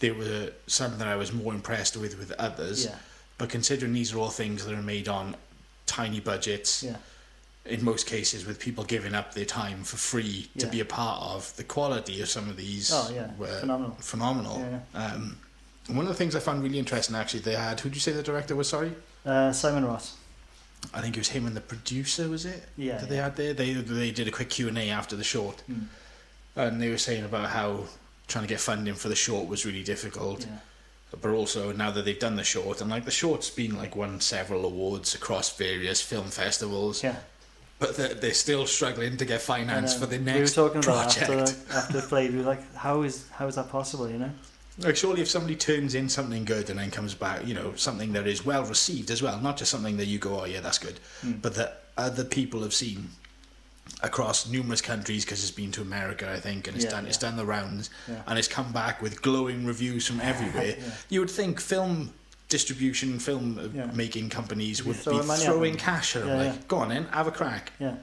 [0.00, 2.96] There were some that I was more impressed with with others, Yeah.
[3.38, 5.36] but considering these are all things that are made on
[5.86, 6.96] tiny budgets, Yeah.
[7.64, 11.22] In most cases with people giving up their time for free to be a part
[11.22, 13.30] of, the quality of some of these Oh yeah.
[13.38, 13.96] were Phenomenal.
[14.00, 14.58] phenomenal.
[14.94, 15.00] Yeah.
[15.00, 15.38] Um,
[15.88, 18.12] one of the things I found really interesting actually, they had who did you say
[18.12, 18.68] the director was?
[18.68, 18.92] Sorry,
[19.24, 20.16] Uh, Simon Ross.
[20.92, 22.28] I think it was him and the producer.
[22.28, 22.64] Was it?
[22.76, 22.98] Yeah.
[22.98, 23.54] that they had there.
[23.54, 25.86] They they did a quick Q and A after the short, Mm.
[26.56, 27.84] and they were saying about how
[28.26, 30.40] trying to get funding for the short was really difficult.
[30.46, 30.58] Yeah.
[31.20, 34.20] But also now that they've done the short, and like the short's been like won
[34.20, 37.16] several awards across various film festivals, Yeah.
[37.82, 40.78] But they're, they're still struggling to get finance for um, the we were next talking
[40.84, 41.30] about project.
[41.50, 42.30] after after it played.
[42.32, 44.08] We were like, how is how is that possible?
[44.08, 44.30] You know.
[44.78, 48.12] Like surely if somebody turns in something good and then comes back, you know, something
[48.14, 50.78] that is well received as well, not just something that you go, oh yeah, that's
[50.78, 51.42] good, Mm.
[51.42, 53.10] but that other people have seen
[54.02, 57.18] across numerous countries because it's been to America, I think, and it's Yeah, done it's
[57.18, 58.22] done the rounds, Yeah.
[58.26, 60.76] and it's come back with glowing reviews from everywhere.
[60.78, 60.90] Yeah.
[61.10, 62.14] You would think film
[62.52, 63.86] distribution, film uh, Yeah.
[63.94, 67.30] making companies You'd be throwing cash at them, Yeah, like, go on in, have a
[67.30, 67.72] crack.
[67.80, 67.94] Yeah.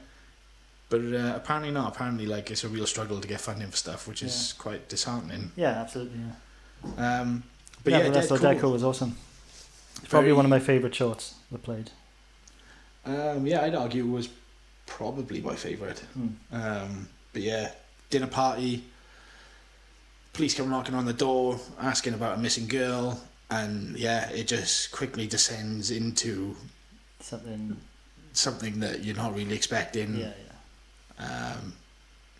[0.89, 1.93] But uh, apparently not.
[1.93, 5.51] Apparently, like it's a real struggle to get funding for stuff, which is quite disheartening.
[5.55, 5.81] Yeah.
[5.83, 6.19] Absolutely.
[6.97, 7.19] Yeah.
[7.21, 7.43] Um,
[7.83, 8.71] but yeah, yeah, but that's Dead Cool.
[8.71, 9.15] Was awesome.
[9.97, 11.91] It's probably one of my favourite shorts that played.
[13.05, 14.29] Um, yeah, I'd argue it was
[14.87, 16.01] probably my favourite.
[16.17, 16.31] Mm.
[16.51, 17.71] Um, but yeah,
[18.09, 18.83] dinner party.
[20.33, 24.91] Police come knocking on the door, asking about a missing girl, and yeah, it just
[24.91, 26.55] quickly descends into
[27.19, 27.77] Something.
[28.33, 30.15] something that you're not really expecting.
[30.15, 30.31] Yeah.
[31.19, 31.53] Yeah.
[31.55, 31.73] Um,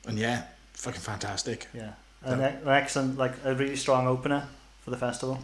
[0.08, 0.43] and yeah,
[0.74, 1.67] fucking fantastic.
[1.74, 1.91] Yeah.
[2.24, 4.48] An, an excellent, like a really strong opener
[4.82, 5.39] for the festival.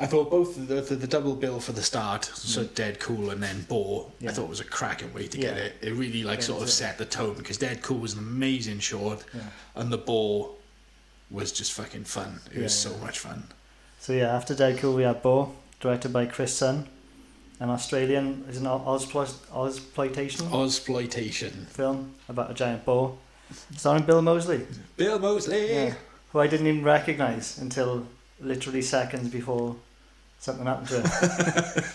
[0.00, 2.74] I thought both the, the, the double bill for the start, so Mm.
[2.74, 5.62] Dead Cool and then Boar, I thought was a cracking way to get Yeah.
[5.62, 5.74] it.
[5.80, 6.72] It really like Yeah, sort of it.
[6.72, 9.42] set the tone because Dead Cool was an amazing short Yeah.
[9.76, 10.50] and the Boar
[11.30, 12.40] was just fucking fun.
[12.52, 13.44] It was Yeah, so much fun.
[14.06, 16.86] So yeah, after Dead Cool we had Boar, directed by Chris Sun,
[17.58, 23.18] an Australian, is an Ozploitation Ozploitation film about a giant boar,
[23.76, 24.64] starring Bill Moseley,
[24.96, 25.72] Bill Moseley.
[25.74, 25.94] yeah,
[26.30, 28.06] who I didn't even recognise until
[28.40, 29.74] literally seconds before
[30.38, 31.84] something happened to him.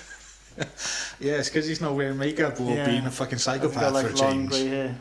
[1.21, 2.85] Yeah, it's because he's not wearing makeup or Yeah.
[2.87, 4.53] being a fucking psychopath got like for a change.
[4.55, 4.91] Yeah,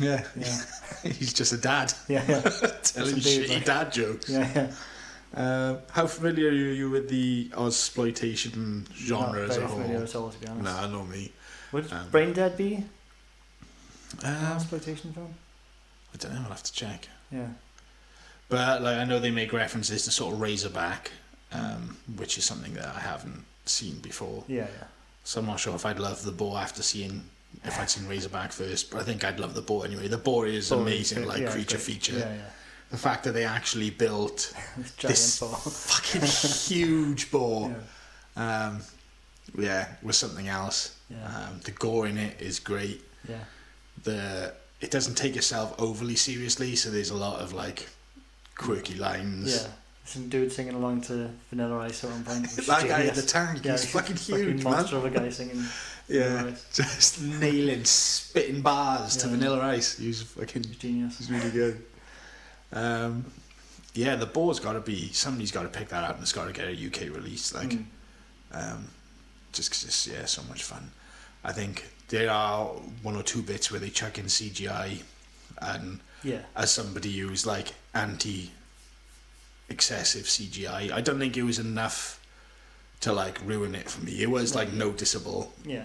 [0.00, 0.24] Yeah,
[1.04, 2.40] he's just a dad yeah, yeah,
[2.82, 4.28] telling shitty like- dad jokes.
[4.28, 4.50] yeah.
[4.52, 4.72] yeah.
[5.36, 10.02] Uh, how familiar are you with the exploitation genre Not as a familiar whole?
[10.04, 10.64] at all, to be honest.
[10.64, 11.30] Nah, not me.
[11.72, 12.86] Would Um, Brain Dead be an
[14.24, 15.34] Um, exploitation film?
[16.14, 16.40] I don't know.
[16.42, 17.08] I'll have to check.
[17.30, 17.48] Yeah,
[18.48, 21.10] But like I know they make references to sort of Razorback,
[21.52, 24.44] um, which is something that I haven't seen before.
[24.48, 24.84] yeah, yeah.
[25.24, 27.24] So I'm not sure if I'd love the boar after seeing
[27.64, 28.90] if I'd seen Razorback first.
[28.90, 30.06] But I think I'd love the boar anyway.
[30.08, 31.26] The boar is Boar amazing, good.
[31.28, 32.16] like Yeah, creature feature.
[32.18, 32.50] Yeah, yeah.
[32.90, 36.22] The fact that they actually built This giant this fucking
[36.76, 37.74] huge ball.
[38.36, 38.78] Yeah, um,
[39.58, 40.96] yeah, was something else.
[41.10, 43.02] yeah, Um, the gore in it is great.
[43.28, 43.38] yeah.
[44.04, 47.88] The it doesn't take itself overly seriously, so there's a lot of like
[48.56, 49.62] quirky lines.
[49.62, 49.68] Yeah.
[50.04, 52.48] Some dude singing along to Vanilla Ice at one point.
[52.66, 54.74] that guy in the tank, Yeah, he's he's fucking huge, man.
[54.74, 55.64] monster of a guy singing.
[56.08, 59.32] Yeah, just nailing, spitting bars to Yeah.
[59.34, 59.98] Vanilla Ice.
[59.98, 61.18] He was fucking, Genius.
[61.18, 61.82] he's really good.
[62.72, 63.24] Um,
[63.94, 66.46] yeah, the board's got to be somebody's got to pick that up and it's got
[66.46, 67.54] to get a UK release.
[67.54, 67.86] Like, Mm.
[68.52, 68.88] um,
[69.52, 70.90] just 'cause it's yeah, so much fun.
[71.44, 72.66] I think there are
[73.02, 75.02] one or two bits where they chuck in CGI,
[75.62, 76.42] and Yeah.
[76.54, 78.50] as somebody who's like anti
[79.68, 82.20] excessive CGI, I don't think it was enough
[83.00, 84.22] to like ruin it for me.
[84.22, 85.52] It was like noticeable.
[85.64, 85.84] Yeah.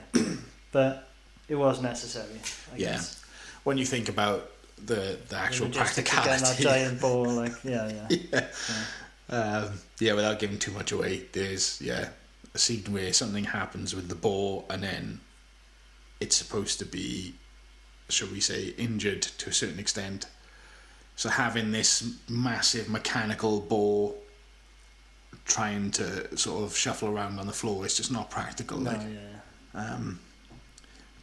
[0.72, 1.10] but
[1.48, 2.40] it was necessary.
[2.74, 2.92] I Yeah.
[2.94, 3.22] Guess.
[3.64, 4.50] when you think about
[4.86, 6.06] the the actual of getting.
[6.06, 8.18] That giant ball, like yeah, yeah.
[8.34, 8.48] yeah.
[9.30, 12.10] Um, yeah, without giving too much away, there's yeah
[12.54, 15.22] a scene where something happens with the ball, and then
[16.20, 17.34] it's supposed to be,
[18.10, 20.26] shall we say, injured to a certain extent.
[21.16, 24.18] So having this massive mechanical ball
[25.46, 28.80] trying to sort of shuffle around on the floor, it's just not practical.
[28.80, 29.20] No, like, yeah,
[29.74, 29.94] yeah.
[29.94, 30.20] um,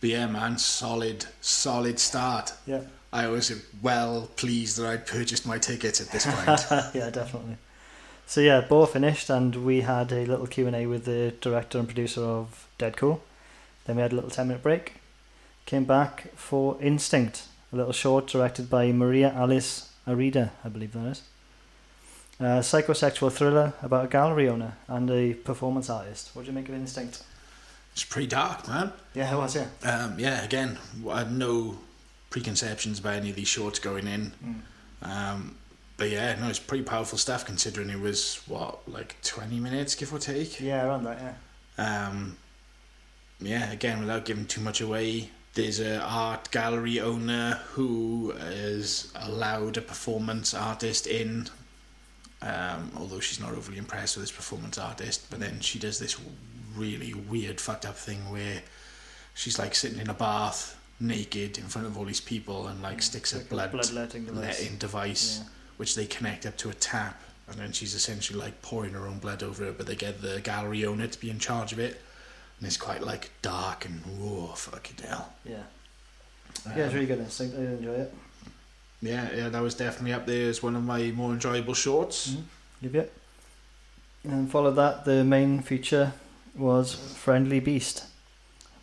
[0.01, 2.53] but yeah, man, solid, solid start.
[2.67, 2.81] Yeah.
[3.13, 3.51] I was
[3.83, 6.95] well pleased that I'd purchased my tickets at this point.
[6.95, 7.57] yeah, definitely.
[8.27, 11.79] So yeah, Boar finished, and we had a little Q and A with the director
[11.79, 13.21] and producer of Deadcool.
[13.87, 14.95] Then we had a little ten minute break.
[15.65, 21.07] Came back for Instinct, a little short directed by Maria Alice Arida, I believe that
[21.07, 21.23] is.
[22.41, 26.31] A psychosexual thriller about a gallery owner and a performance artist.
[26.35, 27.23] What do you make of Instinct?
[27.93, 28.93] it's pretty dark, man.
[29.13, 29.67] Yeah, it was yeah.
[29.83, 30.79] Um, yeah, again,
[31.11, 31.79] I had no
[32.31, 34.33] preconceptions about any of these shorts going in.
[35.03, 35.57] Um,
[35.97, 40.13] but yeah, no, it's pretty powerful stuff considering it was, what, like 20 minutes, give
[40.13, 40.61] or take?
[40.61, 41.37] Yeah, around that.
[41.79, 42.09] Yeah.
[42.09, 42.37] Um,
[43.41, 49.77] yeah, again, without giving too much away, there's a art gallery owner who has allowed
[49.77, 51.49] a performance artist in.
[52.43, 56.17] Um, although she's not overly impressed with this performance artist, but then she does this
[56.77, 58.63] really weird, fucked up thing where
[59.35, 63.01] she's like sitting in a bath naked in front of all these people and like
[63.03, 64.61] sticks a Like a blood bloodletting device.
[64.61, 65.49] letting device Yeah.
[65.77, 69.19] which they connect up to a tap, and then she's essentially like pouring her own
[69.19, 69.77] blood over it.
[69.79, 72.01] But they get the gallery owner to be in charge of it,
[72.59, 75.33] and it's quite like dark and whoa, fucking hell.
[75.45, 75.63] Yeah.
[76.67, 77.55] Um, Yeah, it's really good Instinct.
[77.57, 78.15] I did enjoy it.
[79.01, 82.31] yeah, yeah, that was definitely up there as one of my more enjoyable shorts.
[82.31, 82.43] Mhm.
[82.81, 83.13] Yep, yep.
[84.25, 86.13] And followed that, the main feature
[86.57, 88.05] was Friendly Beast,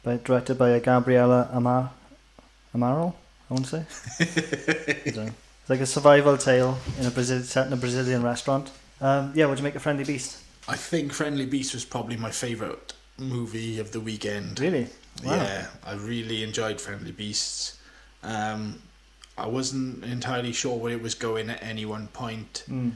[0.03, 1.91] by, directed by Gabriela Amar,
[2.75, 3.13] Amaral,
[3.49, 5.11] I want to say.
[5.11, 8.71] So, it's like a survival tale in a Brazil, set in a Brazilian restaurant.
[9.01, 10.41] Um, yeah, would you make a Friendly Beast?
[10.67, 14.59] I think Friendly Beast was probably my favourite movie of the weekend.
[14.59, 14.87] Really?
[15.23, 15.35] Wow.
[15.35, 17.79] Yeah, I really enjoyed Friendly Beasts.
[18.23, 18.81] Um,
[19.37, 22.63] I wasn't entirely sure where it was going at any one point.
[22.69, 22.93] Mm.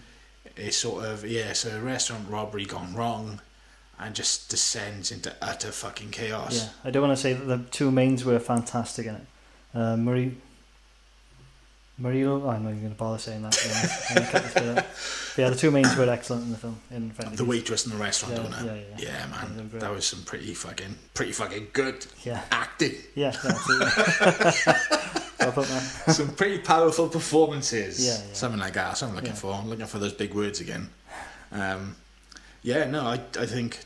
[0.55, 3.39] It's sort of yeah, so a restaurant robbery gone wrong,
[3.97, 6.63] and just descends into utter fucking chaos.
[6.63, 9.25] Yeah, I do want to say that the two mains were fantastic in it.
[9.73, 10.35] Uh, Marie.
[12.01, 13.51] Marilo, oh, I'm not even going to bother saying that.
[13.51, 13.67] to.
[13.69, 13.73] I'm
[14.43, 14.75] this bit out.
[14.75, 16.79] But yeah, the two mains were excellent in the film.
[16.91, 18.57] In Friendly The waitress in the restaurant Yeah, owner.
[18.65, 18.81] yeah, yeah.
[18.97, 22.93] Yeah, Yeah, man, that was some pretty fucking, pretty fucking good Yeah, acting.
[23.15, 24.51] yeah, no, absolutely.
[26.13, 28.05] Some pretty powerful performances.
[28.05, 28.33] Yeah, yeah.
[28.33, 28.89] Something like that.
[28.91, 29.53] What I'm looking for.
[29.53, 30.89] I'm looking for those big words again.
[31.51, 31.95] Um,
[32.61, 33.79] yeah, no, I, I think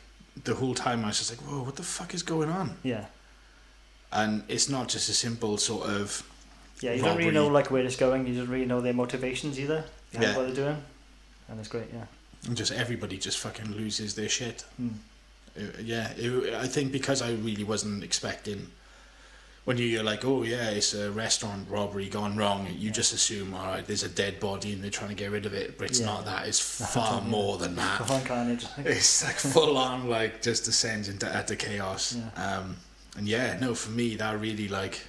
[0.44, 2.76] the whole time I was just like, whoa, what the fuck is going on?
[2.84, 3.06] Yeah,
[4.14, 6.24] And it's not just a simple sort of
[6.82, 6.94] yeah.
[6.94, 8.28] You don't really know like where it's going.
[8.28, 9.84] You don't really know their motivations either.
[10.12, 10.36] Yeah.
[10.38, 10.84] what they're doing,
[11.50, 11.88] and it's great.
[11.92, 12.06] Yeah.
[12.48, 14.66] and just everybody just fucking loses their shit.
[14.80, 14.92] Mm.
[15.58, 18.68] Uh, yeah, it, I think because I really wasn't expecting.
[19.66, 23.54] When you- you're like, oh yeah, it's a restaurant robbery gone wrong, you just assume,
[23.54, 25.90] all right, there's a dead body and they're trying to get rid of it, but
[25.90, 26.08] it's Yeah.
[26.08, 26.48] not that.
[26.50, 26.60] It's
[26.94, 28.06] far more than that.
[28.06, 28.66] Full on carnage.
[28.80, 32.14] It's like full on, like just descends into utter chaos.
[32.18, 32.58] Yeah.
[32.58, 32.76] Um,
[33.18, 35.02] and yeah, no, for me that really like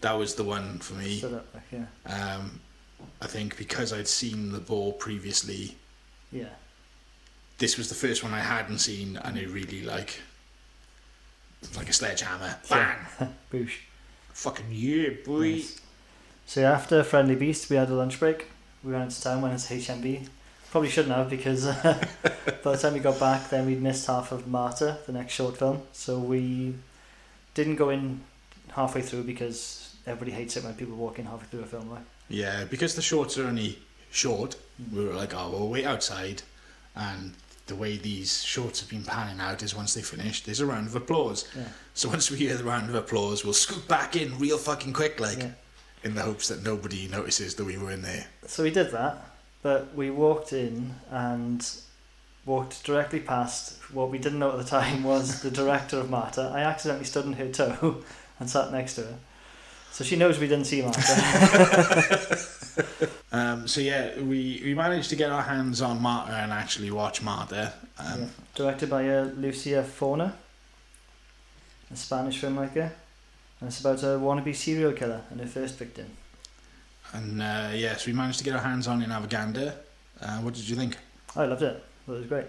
[0.00, 1.22] that was the one for me.
[1.70, 2.60] Yeah, Um,
[3.20, 5.76] I think because I'd seen the ball previously,
[6.32, 6.48] yeah,
[7.58, 10.20] this was the first one I hadn't seen, and it really like
[11.76, 12.96] like a sledgehammer, bang,
[13.52, 13.74] boosh.
[14.32, 15.50] fucking yeah, boy.
[15.52, 15.80] Nice.
[16.46, 18.46] So after Friendly Beast, we had a lunch break.
[18.82, 20.28] We went into town, went into HMV.
[20.70, 22.06] Probably shouldn't have because uh,
[22.62, 25.56] by the time we got back, then we'd missed half of Marta, the next short
[25.56, 25.82] film.
[25.92, 26.74] So we
[27.54, 28.20] didn't go in
[28.72, 31.90] halfway through because everybody hates it when people walk in halfway through a film.
[31.90, 32.02] Right?
[32.28, 33.78] Yeah, because the shorts are only
[34.12, 34.54] short,
[34.94, 36.42] we were like, oh, we'll wait outside.
[36.94, 37.32] And
[37.66, 40.86] the way these shorts have been panning out is once they finish, there's a round
[40.86, 41.48] of applause.
[41.56, 41.64] Yeah.
[41.94, 45.18] So once we hear the round of applause, we'll scoot back in real fucking quick,
[45.18, 45.50] like, Yeah.
[46.04, 48.26] in the hopes that nobody notices that we were in there.
[48.46, 49.29] So we did that,
[49.62, 51.66] but we walked in and
[52.46, 56.52] walked directly past what we didn't know at the time was the director of Marta.
[56.54, 58.02] I accidentally stood on her toe
[58.40, 59.18] and sat next to her.
[59.92, 62.46] So she knows we didn't see Marta.
[63.32, 67.22] Um, so yeah, we, we managed to get our hands on Marta and actually watch
[67.22, 67.72] Marta.
[67.98, 68.26] Um, Yeah.
[68.54, 70.34] Directed by uh, Lucia Fauna,
[71.92, 72.90] a Spanish filmmaker.
[73.60, 76.06] And it's about a wannabe serial killer and her first victim.
[77.12, 79.74] And uh, yes, we managed to get our hands on in Avaganda.
[80.20, 80.96] Uh, what did you think?
[81.36, 81.82] I loved it.
[82.06, 82.46] It was great.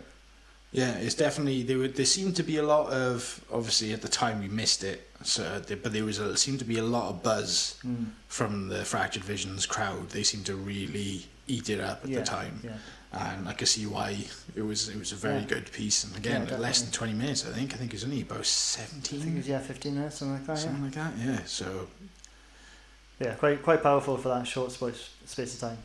[0.71, 1.77] Yeah, it's definitely there.
[1.77, 5.09] Were, there seemed to be a lot of obviously at the time we missed it,
[5.21, 8.05] so but there was a, seemed to be a lot of buzz Mm.
[8.29, 10.09] from the Fractured Visions crowd.
[10.11, 12.77] They seemed to really eat it up at yeah, the time, Yeah.
[13.11, 14.23] and I could see why
[14.55, 14.87] it was.
[14.87, 15.45] It was a very Yeah.
[15.55, 17.45] good piece, and again, Yeah, less than twenty minutes.
[17.45, 17.73] I think.
[17.73, 20.35] I think it was only about I think it seventeen, was yeah, 15 minutes, something
[20.37, 20.55] like that.
[20.57, 20.63] Yeah.
[20.63, 21.13] something like that.
[21.19, 21.39] Yeah.
[21.47, 21.87] So,
[23.21, 25.77] yeah, quite quite powerful for that short space, space of time.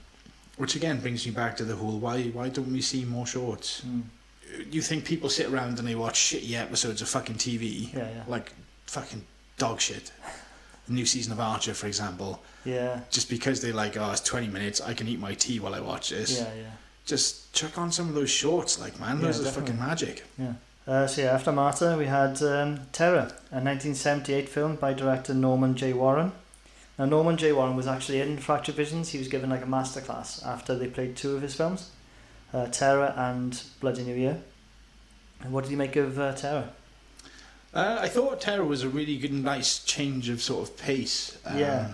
[0.57, 3.83] which again brings me back to the whole why why don't we see more shorts?
[3.87, 4.03] Mm.
[4.71, 7.93] You think people sit around and they watch shitty episodes of fucking TV?
[7.93, 8.23] Yeah, yeah.
[8.29, 8.53] like
[8.87, 9.25] fucking
[9.59, 10.13] dog shit.
[10.87, 14.47] The new season of Archer, for example, Yeah, just because they like, oh, it's 20
[14.47, 16.39] minutes, I can eat my tea while I watch this.
[16.39, 16.71] yeah, yeah.
[17.05, 20.23] Just chuck on some of those shorts, like, man, Yeah, those are fucking magic.
[20.39, 20.53] Yeah.
[20.87, 25.75] Uh, so yeah, after Marta, we had um, Terror, a 1978 film by director Norman
[25.75, 25.93] J.
[25.93, 26.31] Warren.
[26.99, 27.53] Now Norman J.
[27.53, 29.11] Warren was actually in Fractured Visions.
[29.11, 31.91] He was given like a masterclass after they played two of his films,
[32.55, 34.41] uh, Terror and Bloody New Year.
[35.43, 36.71] And what did you make of uh, Terror?
[37.75, 41.37] Uh, I thought Terror was a really good, nice change of sort of pace.
[41.45, 41.93] Um, Yeah.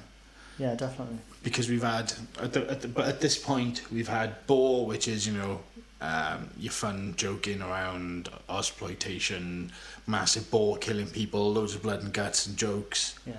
[0.58, 1.16] Yeah, definitely.
[1.42, 5.08] Because we've had, at the, at the, but at this point, we've had Boar, which
[5.08, 5.60] is, you know,
[6.02, 9.72] um, your fun joking around exploitation,
[10.06, 13.14] massive boar killing people, loads of blood and guts and jokes.
[13.26, 13.34] Yeah.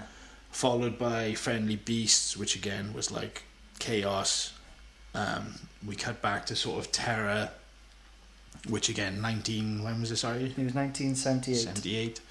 [0.57, 3.43] Followed by Friendly Beasts, which again was like
[3.79, 4.53] chaos.
[5.15, 7.49] Um, we cut back to sort of terror,
[8.69, 10.45] which again, 19, when was it, sorry?
[10.45, 11.55] It was 1978.
[11.57, 12.21] 78.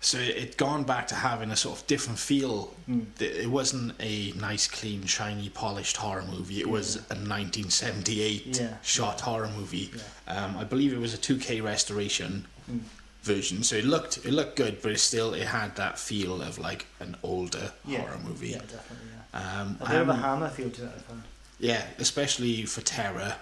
[0.00, 2.74] So it had gone back to having a sort of different feel.
[2.88, 3.06] Mm.
[3.20, 6.60] It wasn't a nice, clean, shiny, polished horror movie.
[6.60, 8.76] It was a 1978 Yeah.
[8.82, 9.90] shot horror movie.
[10.26, 10.44] Yeah.
[10.44, 12.80] Um, I believe it was a 2K restoration Mm.
[13.22, 16.58] Version, so it looked it looked good, but it still it had that feel of
[16.58, 18.00] like an older Yeah.
[18.00, 18.48] horror movie.
[18.50, 19.08] Yeah, definitely.
[19.34, 19.60] Yeah.
[19.60, 21.22] Um, A bit of a hammer feel to it, I found.
[21.58, 23.36] yeah, especially for Terror.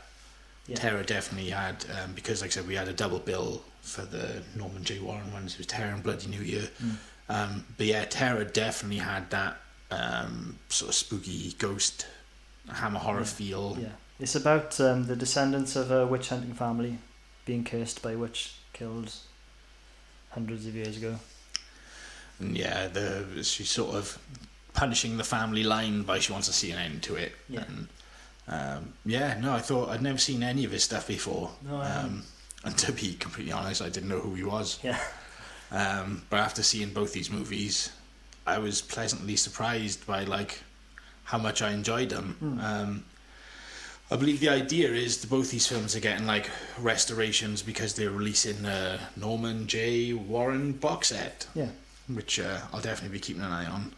[0.66, 0.76] Yeah.
[0.76, 4.42] Terror definitely had um, because, like I said, we had a double bill for the
[4.54, 5.00] Norman J.
[5.00, 5.54] Warren ones.
[5.54, 6.68] It was Terror and Bloody New Year.
[6.82, 6.96] Mm.
[7.28, 9.56] Um, but yeah, Terror definitely had that
[9.90, 12.06] um, sort of spooky ghost
[12.70, 13.24] hammer horror Yeah.
[13.26, 13.78] feel.
[13.80, 13.88] Yeah.
[14.20, 16.98] It's about um, the descendants of a witch hunting family
[17.46, 19.12] being cursed by a witch killed
[20.30, 21.16] hundreds of years ago.
[22.38, 24.18] And yeah, the she's sort of
[24.72, 27.32] punishing the family line by she wants to see an end to it.
[27.48, 27.64] Yeah.
[27.68, 27.88] And,
[28.48, 31.50] um, yeah, no, I thought I'd never seen any of his stuff before.
[31.62, 32.24] No, um,
[32.64, 34.78] and to be completely honest, I didn't know who he was.
[34.82, 34.98] Yeah.
[35.70, 37.92] Um, but after seeing both these movies,
[38.46, 40.62] I was pleasantly surprised by like
[41.24, 42.36] how much I enjoyed them.
[42.40, 42.58] Hmm.
[44.12, 48.10] I believe the idea is that both these films are getting like restorations because they're
[48.10, 50.12] releasing a Norman J.
[50.14, 51.68] Warren box set, Yeah.
[52.08, 53.92] which uh, I'll definitely be keeping an eye on.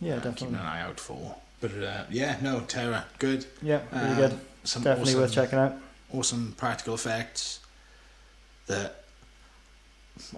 [0.00, 0.46] Yeah, uh, definitely.
[0.48, 1.36] Keeping an eye out for.
[1.60, 3.44] But uh, yeah, no, Terror, good.
[3.60, 4.40] Yeah, really Um, good.
[4.64, 5.74] Some Definitely awesome, worth checking out.
[6.12, 7.60] awesome practical effects
[8.68, 9.01] that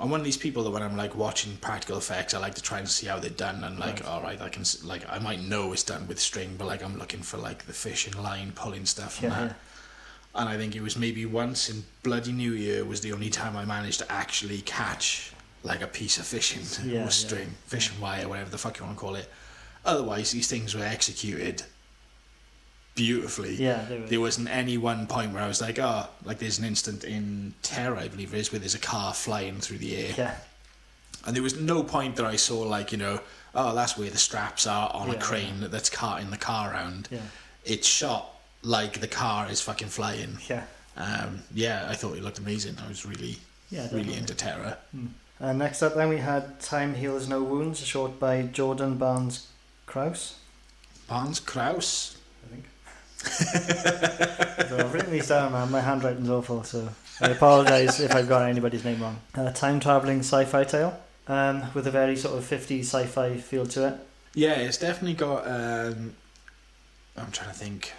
[0.00, 2.62] I'm one of these people that when I'm like watching practical effects, I like to
[2.62, 4.06] try and see how they're done and like, Right.
[4.08, 6.98] all right, I can like I might know it's done with string, but like I'm
[6.98, 9.56] looking for like the fishing line pulling stuff and Yeah, that.
[10.36, 13.56] And I think it was maybe once in Bloody New Year was the only time
[13.56, 17.06] I managed to actually catch like a piece of fishing Yeah, yeah.
[17.06, 19.30] or string, fishing wire, whatever the fuck you want to call it.
[19.84, 21.62] Otherwise, these things were executed
[22.94, 23.54] beautifully.
[23.56, 24.06] Yeah, they were.
[24.06, 27.54] There wasn't any one point where I was like, oh, like there's an instant in
[27.62, 30.14] Terror, I believe it is, where there's a car flying through the air.
[30.16, 30.34] Yeah,
[31.26, 33.20] And there was no point that I saw, like, you know,
[33.54, 37.08] oh, that's where the straps are on Yeah, a crane that's carting the car around.
[37.10, 37.20] yeah,
[37.64, 38.30] It's shot
[38.62, 40.38] like the car is fucking flying.
[40.48, 40.64] yeah.
[40.96, 42.76] Um, yeah, I thought it looked amazing.
[42.84, 43.36] I was really,
[43.70, 44.78] Yeah, really into Terror.
[45.40, 49.48] Uh, next up, then we had Time Heals No Wounds, a short by Jordan Barnes
[49.86, 50.36] Krause.
[51.08, 52.16] Barnes Kraus.
[52.46, 52.64] I think.
[53.24, 55.70] So I've written these down, man.
[55.70, 56.88] My handwriting's awful, so
[57.20, 59.18] I apologise if I've got anybody's name wrong.
[59.34, 60.98] A time travelling sci fi tale
[61.28, 63.94] um, with a very sort of 50s sci fi feel to it.
[64.34, 65.46] Yeah, it's definitely got.
[65.46, 66.14] Um,
[67.16, 67.92] I'm trying to think.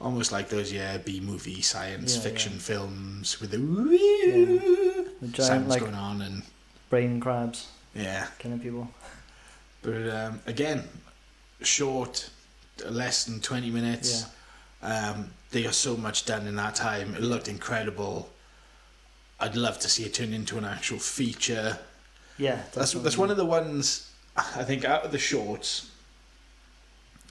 [0.00, 2.58] Almost like those, yeah, B movie science Yeah, fiction yeah.
[2.58, 6.42] films with the The giant, like, going on and
[6.90, 8.26] brain crabs yeah.
[8.40, 8.88] killing people.
[9.80, 10.88] But um, again,
[11.62, 12.30] short,
[12.88, 14.26] less than 20 minutes.
[14.82, 17.14] Um, they got so much done in that time.
[17.14, 18.30] It looked incredible.
[19.38, 21.78] I'd love to see it turn into an actual feature.
[22.38, 25.90] Yeah, That's that's one of the ones I think out of the shorts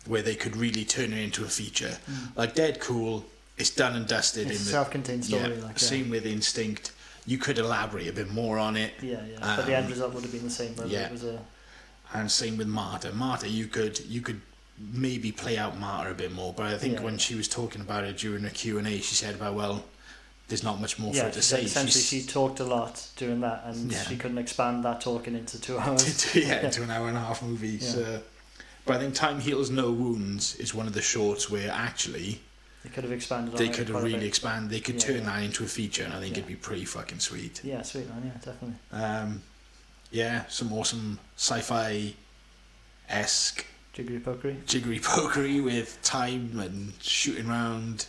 [0.06, 1.98] where they could really turn it into a feature.
[2.36, 3.26] Like Dead Cool,
[3.58, 4.52] it's done and dusted Mm.
[4.52, 5.42] It's in the self-contained story.
[5.58, 5.64] yeah.
[5.64, 5.88] like, yeah.
[5.88, 6.92] Same with Instinct.
[7.26, 9.38] You could elaborate a bit more on it, Yeah, yeah.
[9.58, 10.76] but the end Um, result would have been the same.
[10.76, 11.06] Whether yeah.
[11.08, 11.40] it was a
[12.14, 13.12] and same with Marta.
[13.14, 14.42] Marta, you could you could
[14.94, 17.02] maybe play out Marta a bit more, but I think Yeah.
[17.04, 19.86] when she was talking about it during the Q and A, she said about well,
[20.48, 21.24] there's not much more for yeah.
[21.26, 21.64] her to say.
[21.64, 24.04] essentially, She's- she talked a lot during that, and Yeah.
[24.04, 26.36] she couldn't expand that talking into two hours.
[26.36, 27.80] yeah, to an hour and a half movie.
[27.80, 28.22] So.
[28.86, 32.42] But I think Time Heals No Wounds is one of the shorts where actually
[32.84, 33.56] They could have expanded.
[33.58, 34.72] they could have really expanded.
[34.72, 37.62] They could turn that into a feature, and I think it'd be pretty fucking sweet.
[37.64, 38.24] Yeah, sweet man.
[38.26, 38.76] Yeah, definitely.
[38.92, 39.44] Um,
[40.10, 42.16] yeah, some awesome sci-fi
[43.08, 44.66] esque Jiggery pokery.
[44.66, 48.06] jiggery pokery with time and shooting round.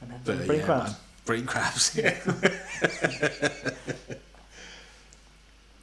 [0.00, 0.94] And then But brain yeah, crabs.
[1.24, 1.96] brain crabs.
[1.96, 2.16] Yeah.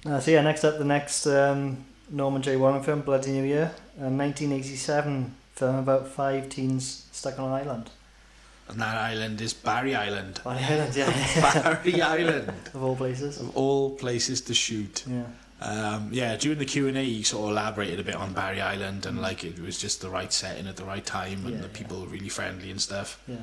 [0.05, 2.57] Uh, so yeah, next up, the next um, Norman J.
[2.57, 7.89] Warren film, Bloody New Year, a 1987 film about five teens stuck on an island.
[8.69, 10.41] and that island is Barry Island.
[10.43, 13.39] The island, yeah, Barry Island of all places.
[13.39, 15.03] of all places to shoot.
[15.09, 15.23] Yeah,
[15.61, 18.59] Um, yeah, during the Q and A, he sort of elaborated a bit on Barry
[18.61, 21.61] Island and like it was just the right setting at the right time, and Yeah,
[21.61, 21.73] the yeah.
[21.73, 23.19] people were really friendly and stuff.
[23.27, 23.37] yeah,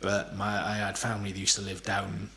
[0.00, 2.30] But my I had family that used to live down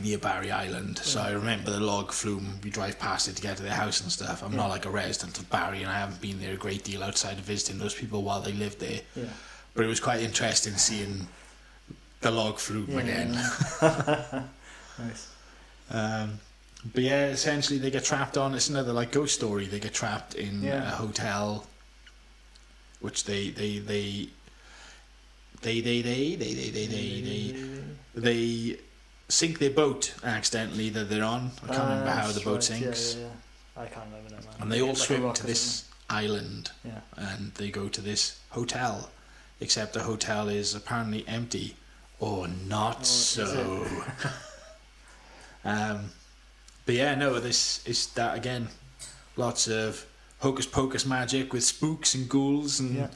[0.00, 2.60] near Barry Island, so I remember the log flume.
[2.62, 4.42] We drive past it to get to their house and stuff.
[4.44, 4.58] I'm Yeah.
[4.58, 7.38] not like a resident of Barry, and I haven't been there a great deal outside
[7.38, 9.00] of visiting those people while they lived there.
[9.16, 9.24] yeah.
[9.74, 11.26] But it was quite interesting seeing
[12.20, 13.32] the log flume yeah again.
[13.82, 14.42] yeah.
[15.00, 15.28] nice.
[15.90, 16.38] Um,
[16.84, 18.54] but yeah, essentially they get trapped on.
[18.54, 19.66] It's another like ghost story.
[19.66, 20.88] They get trapped in Yeah.
[20.88, 21.66] a hotel,
[23.00, 24.28] which they they they
[25.62, 27.56] they they they they they they they they
[28.14, 28.78] they
[29.28, 31.50] sink their boat accidentally that they're on.
[31.64, 33.14] I can't remember how the boat right, sinks.
[33.14, 33.26] Yeah, yeah,
[33.76, 33.82] yeah.
[33.82, 34.54] I can't remember that, man.
[34.60, 37.02] And they all Like swim to this island, something.
[37.16, 39.10] and they go to this hotel,
[39.60, 41.76] except the hotel is apparently empty,
[42.18, 43.86] or not Oh, so.
[45.64, 46.10] um,
[46.88, 48.68] but yeah, no, this is that again.
[49.36, 50.06] Lots of
[50.38, 53.08] hocus pocus magic with spooks and ghouls and Yeah.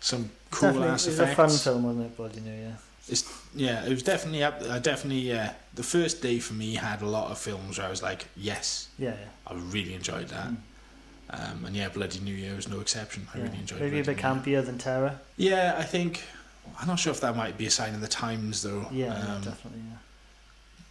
[0.00, 1.64] some cool Definitely, ass it was a fun effects.
[1.64, 2.16] film, wasn't it?
[2.16, 2.78] Bloody New Year.
[3.54, 4.62] Yeah, it was definitely up.
[4.70, 5.52] I definitely yeah.
[5.74, 8.88] The first day for me had a lot of films where I was like, yes,
[8.98, 9.16] Yeah,
[9.46, 10.46] I really enjoyed that.
[10.48, 10.56] Mm.
[11.32, 13.28] Um, and yeah, Bloody New Year was no exception.
[13.34, 13.44] I yeah.
[13.44, 13.82] really enjoyed.
[13.82, 13.84] It.
[13.84, 15.20] Maybe a bit campier than Terror.
[15.36, 16.22] Yeah, I think.
[16.80, 18.86] I'm not sure if that might be a sign of the times though.
[18.90, 19.82] Yeah, yeah, Um, definitely.
[19.90, 19.96] Yeah.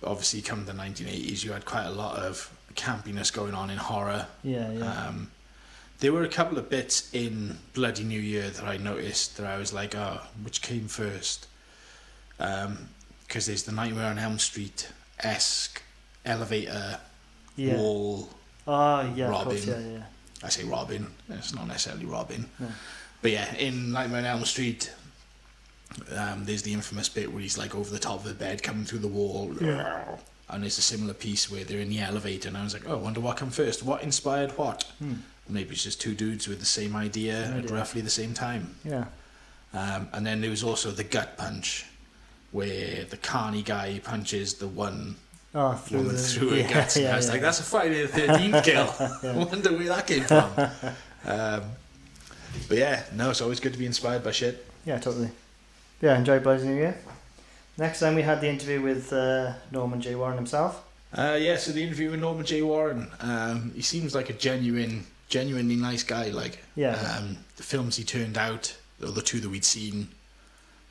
[0.04, 4.28] Obviously, come the 1980s, you had quite a lot of campiness going on in horror.
[4.44, 5.08] Yeah, yeah.
[5.08, 5.32] Um,
[6.00, 9.58] there were a couple of bits in Bloody New Year that I noticed that I
[9.58, 11.48] was like, oh, which came first?
[12.38, 14.90] Because there's the Nightmare on Elm Street
[15.20, 15.82] esque
[16.26, 17.00] elevator
[17.58, 17.76] yeah.
[17.76, 18.30] wall.
[18.66, 19.66] Oh, yeah, of course.
[19.66, 19.94] Yeah, Robin.
[19.94, 20.04] yeah.
[20.42, 21.08] I say Robin.
[21.30, 22.50] It's not necessarily Robin.
[22.60, 22.68] No.
[23.22, 24.94] But yeah, in Nightmare on Elm Street,
[26.16, 28.86] um, there's the infamous bit where he's like over the top of the bed, coming
[28.86, 29.54] through the wall.
[29.60, 30.04] Yeah.
[30.50, 32.94] And there's a similar piece where they're in the elevator, and I was like, oh,
[32.94, 33.84] I wonder what come first.
[33.84, 34.84] What inspired what?
[35.00, 35.14] Hmm.
[35.48, 37.76] Maybe it's just two dudes with the same idea at Idea.
[37.76, 38.76] roughly the same time.
[38.84, 39.06] Yeah.
[39.74, 41.86] Um, and then there was also the gut punch,
[42.52, 45.16] where the carny guy punches the one
[45.56, 46.96] Oh, through woman the, through her yeah, guts.
[46.96, 47.32] and yeah, I was yeah.
[47.34, 48.94] like, that's a Friday the 13th kill.
[49.32, 50.52] I wonder where that came from.
[51.26, 51.64] um,
[52.68, 54.68] but yeah, no, it's always good to be inspired by shit.
[54.86, 55.30] Yeah, totally.
[56.02, 56.98] Yeah, enjoy Bloody New Year.
[57.78, 60.16] Next time we had the interview with uh, Norman J.
[60.16, 60.86] Warren himself.
[61.14, 62.62] Uh, yeah, so the interview with Norman J.
[62.62, 66.30] Warren, um, he seems like a genuine, genuinely nice guy.
[66.30, 66.94] Like, Yeah.
[66.96, 70.10] um, the films he turned out, the two that we'd seen,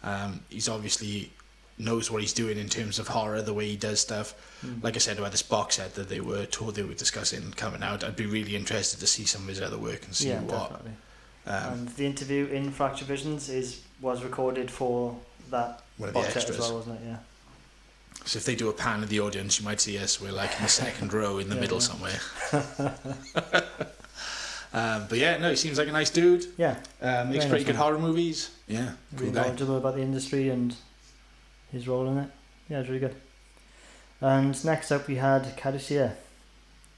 [0.03, 1.31] um, he's obviously
[1.79, 4.35] knows what he's doing in terms of horror, the way he does stuff.
[4.67, 4.83] Mm.
[4.83, 7.83] Like I said about this box set that they were told they were discussing coming
[7.85, 10.41] out, I'd be really interested to see some of his other work and see yeah,
[10.41, 10.71] what.
[10.71, 10.93] definitely.
[11.49, 15.17] Um, and the interview in Fracture Visions is was recorded for
[15.51, 16.59] that one of the set as extras.
[16.61, 17.07] well, wasn't it?
[17.07, 17.17] Yeah.
[18.25, 20.21] So if they do a pan of the audience, you might see us.
[20.21, 21.83] We're like in the second row in the Yeah, middle yeah.
[21.83, 22.21] somewhere.
[24.75, 26.47] um, but yeah, no, he seems like a nice dude.
[26.59, 26.77] Yeah.
[27.01, 27.83] Uh, makes pretty nice good man.
[27.83, 28.51] horror movies.
[28.67, 30.75] Yeah, Really cool knowledgeable about the industry and
[31.73, 32.31] his role in it.
[32.69, 33.15] Yeah, it's really good.
[34.21, 36.13] And next up we had Caduceus,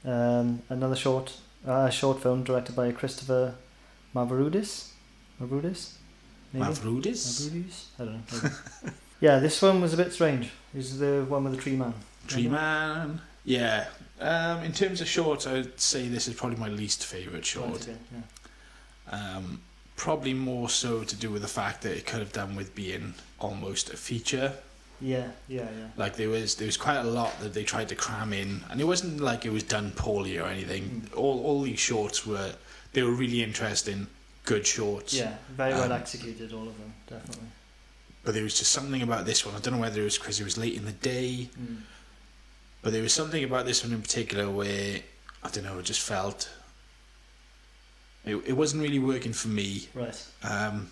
[0.03, 3.55] um, another short, uh, short film directed by Christopher
[4.15, 4.89] Mavroudis.
[5.41, 5.93] Mavroudis?
[6.53, 6.65] Maybe?
[6.65, 7.85] Mavrudis, Mavroudis?
[7.99, 8.91] I don't know.
[9.21, 10.49] yeah, this one was a bit strange.
[10.75, 11.93] Is the one with the tree man.
[12.27, 13.21] Tree Man.
[13.43, 13.87] Yeah.
[14.19, 17.87] Um, in terms of shorts, I would say this is probably my least favourite short.
[17.87, 19.11] Yeah.
[19.11, 19.61] Um,
[19.95, 23.13] probably more so to do with the fact that it could have done with being
[23.39, 24.53] almost a feature.
[24.99, 25.87] Yeah, yeah, yeah.
[25.97, 28.79] Like there was there was quite a lot that they tried to cram in, and
[28.79, 31.09] it wasn't like it was done poorly or anything.
[31.15, 32.53] All all these shorts were
[32.93, 34.07] they were really interesting,
[34.45, 35.13] good shorts.
[35.13, 37.47] Yeah, very well Um, executed, all of them, definitely.
[38.23, 39.55] But there was just something about this one.
[39.55, 41.81] I don't know whether it was because it was late in the day, Mm.
[42.81, 45.01] but there was something about this one in particular where
[45.43, 45.79] I don't know.
[45.79, 46.49] It just felt
[48.25, 49.87] it it wasn't really working for me.
[49.93, 50.23] Right.
[50.43, 50.91] Um,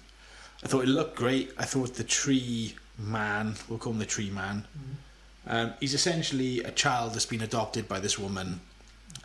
[0.63, 1.51] I thought it looked great.
[1.57, 4.67] I thought the tree man, we'll call him the tree man,
[5.47, 8.59] um, he's essentially a child that's been adopted by this woman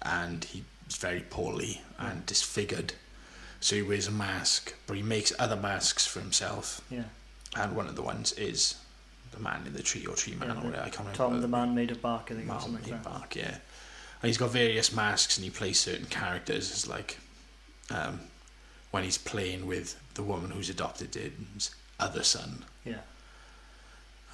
[0.02, 0.62] and he's
[0.96, 2.94] very poorly and disfigured.
[3.60, 6.80] So he wears a mask, but he makes other masks for himself.
[6.90, 7.04] Yeah.
[7.56, 8.76] And one of the ones is
[9.32, 10.82] the man in the tree or tree man Yeah, or whatever.
[10.82, 11.16] I can't remember.
[11.16, 13.02] Tom, the man made of bark, I think, like Made that.
[13.04, 13.56] Bark, yeah.
[14.22, 17.18] And he's got various masks and he plays certain characters as like
[17.90, 18.20] um,
[18.90, 22.64] when he's playing with the woman who's adopted his other son.
[22.84, 22.98] Yeah.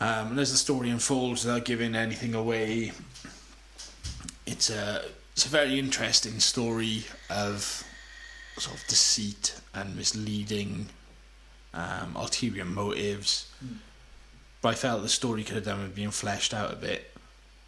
[0.00, 2.92] Um, and as the story unfolds, without giving anything away,
[4.46, 5.02] it's a
[5.40, 7.82] it's a very interesting story of
[8.58, 10.84] sort of deceit and misleading,
[11.72, 13.50] um, ulterior motives.
[13.64, 13.76] Mm.
[14.60, 17.16] But I felt the story could have done with being fleshed out a bit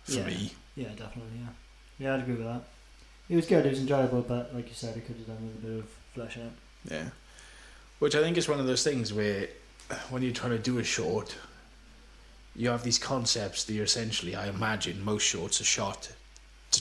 [0.05, 0.27] for Yeah.
[0.27, 0.55] me.
[0.77, 1.49] Yeah, definitely, yeah.
[1.99, 2.65] Yeah, I'd agree with that.
[3.31, 5.65] It was good, it was enjoyable, but like you said, it could have done with
[5.65, 6.53] a bit of flesh out.
[6.91, 7.09] Yeah.
[8.01, 9.49] Which I think is one of those things where
[10.11, 11.37] when you're trying to do a short,
[12.55, 16.13] you have these concepts that you're essentially, I imagine, most shorts are shot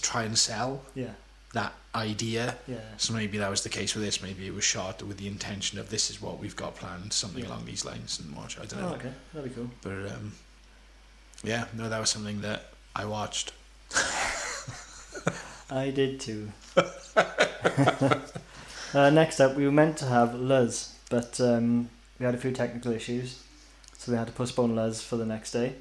[0.02, 1.14] to try and sell Yeah,
[1.54, 2.56] that idea.
[2.68, 2.78] yeah.
[2.98, 4.22] So maybe that was the case with this.
[4.22, 7.44] Maybe it was shot with the intention of this is what we've got planned, something
[7.44, 7.50] Yeah.
[7.50, 8.58] along these lines, and watch.
[8.60, 8.96] I don't Oh, know.
[8.96, 9.70] okay, that'd be cool.
[9.82, 10.34] But um,
[11.44, 13.54] yeah, no, that was something that I watched.
[15.70, 16.52] I did too.
[18.94, 21.90] uh, next up, we were meant to have Luz, but um,
[22.20, 23.42] we had a few technical issues,
[23.98, 25.76] so we had to postpone Luz for the next day.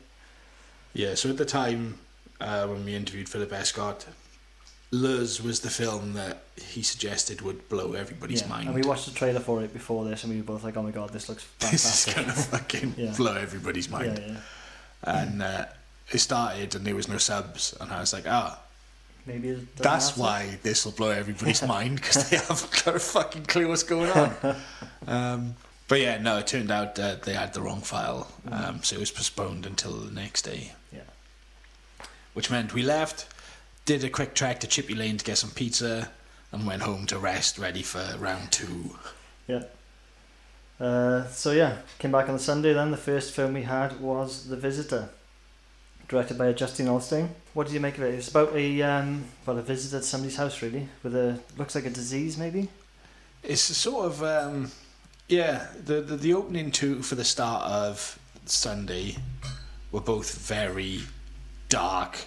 [0.92, 1.98] Yeah, so at the time
[2.40, 4.06] uh, when we interviewed Philip Escott,
[4.92, 8.66] Luz was the film that he suggested would blow everybody's yeah, mind.
[8.66, 10.82] and we watched the trailer for it before this, and we were both like, "Oh
[10.82, 11.70] my god, this looks fantastic!
[11.72, 13.14] this is gonna fucking Yeah.
[13.16, 14.18] blow everybody's mind.
[14.18, 14.36] yeah.
[15.04, 15.66] And uh,
[16.10, 18.60] it started, and there was no subs, and I was like, ah,
[19.26, 23.68] Maybe that's why this will blow everybody's mind because they haven't got a fucking clue
[23.68, 24.56] what's going on.
[25.06, 25.54] um,
[25.88, 28.98] but yeah, no, it turned out that they had the wrong file, um, so it
[29.00, 30.72] was postponed until the next day.
[32.40, 33.26] Which meant we left,
[33.84, 36.10] did a quick trek to Chippy Lane to get some pizza,
[36.50, 38.96] and went home to rest, ready for round two.
[39.46, 39.64] Yeah.
[40.80, 42.72] Uh, so yeah, came back on the Sunday.
[42.72, 45.10] Then the first film we had was The Visitor,
[46.08, 47.28] directed by Justin Olstein.
[47.52, 48.14] What did you make of it?
[48.14, 51.84] It's about a um, well, a visit at somebody's house really, with a looks like
[51.84, 52.70] a disease maybe.
[53.42, 54.70] It's sort of um,
[55.28, 55.66] yeah.
[55.84, 59.18] The, the the opening two for the start of Sunday
[59.92, 61.02] were both very
[61.70, 62.18] dark,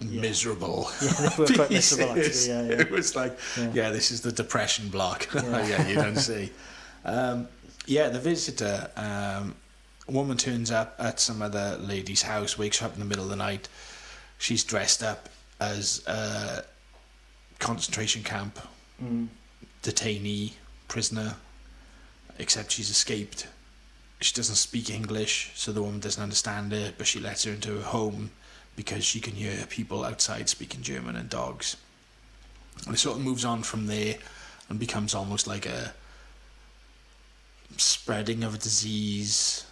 [0.00, 0.20] Yeah.
[0.20, 0.90] miserable.
[1.00, 2.48] Yeah, miserable actually.
[2.48, 2.80] Yeah, yeah.
[2.80, 3.38] It was like
[3.72, 3.90] Yeah.
[3.90, 5.28] this is the depression block.
[5.34, 5.86] Yeah.
[5.86, 6.50] You don't see.
[7.04, 7.46] Um,
[7.86, 8.90] yeah, the visitor.
[8.96, 9.54] Um,
[10.08, 13.24] a woman turns up at some other lady's house, wakes her up in the middle
[13.24, 13.68] of the night.
[14.38, 15.28] She's dressed up
[15.60, 16.64] as a
[17.58, 18.58] concentration camp
[19.02, 19.28] Mm.
[19.82, 20.52] detainee,
[20.88, 21.36] prisoner,
[22.38, 23.46] except she's escaped.
[24.20, 27.76] She doesn't speak English, so the woman doesn't understand it, but she lets her into
[27.76, 28.30] her home
[28.76, 31.76] because she can hear people outside speaking German and dogs.
[32.84, 34.16] And it sort of moves on from there
[34.68, 35.92] and becomes almost like a
[37.76, 39.64] spreading of a disease.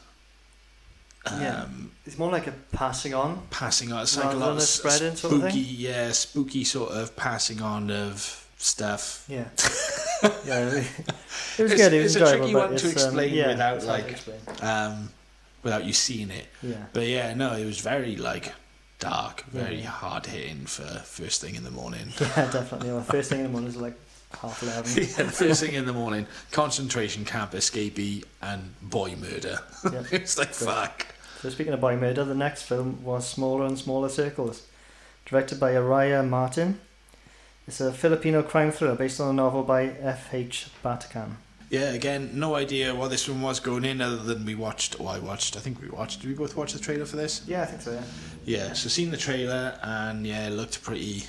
[1.26, 1.62] Yeah.
[1.62, 3.42] Um, It's more like a passing on.
[3.50, 4.02] passing on.
[4.02, 5.64] It's like a lot of spreading spooky, sort of thing?
[5.68, 9.24] yeah, spooky sort of passing on of stuff.
[9.28, 9.48] Yeah.
[10.46, 10.84] yeah.
[11.56, 11.92] It was It's- good.
[11.94, 14.10] It was it's a tricky one to it's, um, yeah, without, it's hard to like-
[14.12, 14.38] explain.
[14.60, 15.10] um,
[15.62, 16.46] without you seeing it.
[16.62, 16.84] Yeah.
[16.92, 18.52] But yeah, no, it was very like
[19.08, 19.90] dark, very Yeah.
[19.90, 22.08] hard hitting for first thing in the morning.
[22.20, 22.90] Yeah, definitely.
[22.90, 23.94] Well, first thing in the morning is like
[24.40, 24.90] half eleven.
[25.02, 29.58] yeah, first thing in the morning, concentration camp escapee and boy murder.
[29.92, 30.02] Yeah.
[30.12, 30.68] it's like Great.
[30.70, 31.06] fuck.
[31.42, 34.62] So speaking of boy murder, the next film was Smaller and Smaller Circles,
[35.26, 36.80] directed by Araya Martin.
[37.66, 40.68] It's a Filipino crime thriller based on a novel by F.H.
[40.84, 41.36] Batacan.
[41.70, 44.96] Yeah, again, no idea what this one was going in other than we watched.
[45.00, 45.56] Oh, I watched.
[45.56, 46.20] I think we watched.
[46.20, 47.42] Did we both watch the trailer for this?
[47.46, 47.92] Yeah, I think so.
[47.92, 48.02] Yeah.
[48.66, 51.24] Yeah, so seen the trailer and yeah, it looked pretty,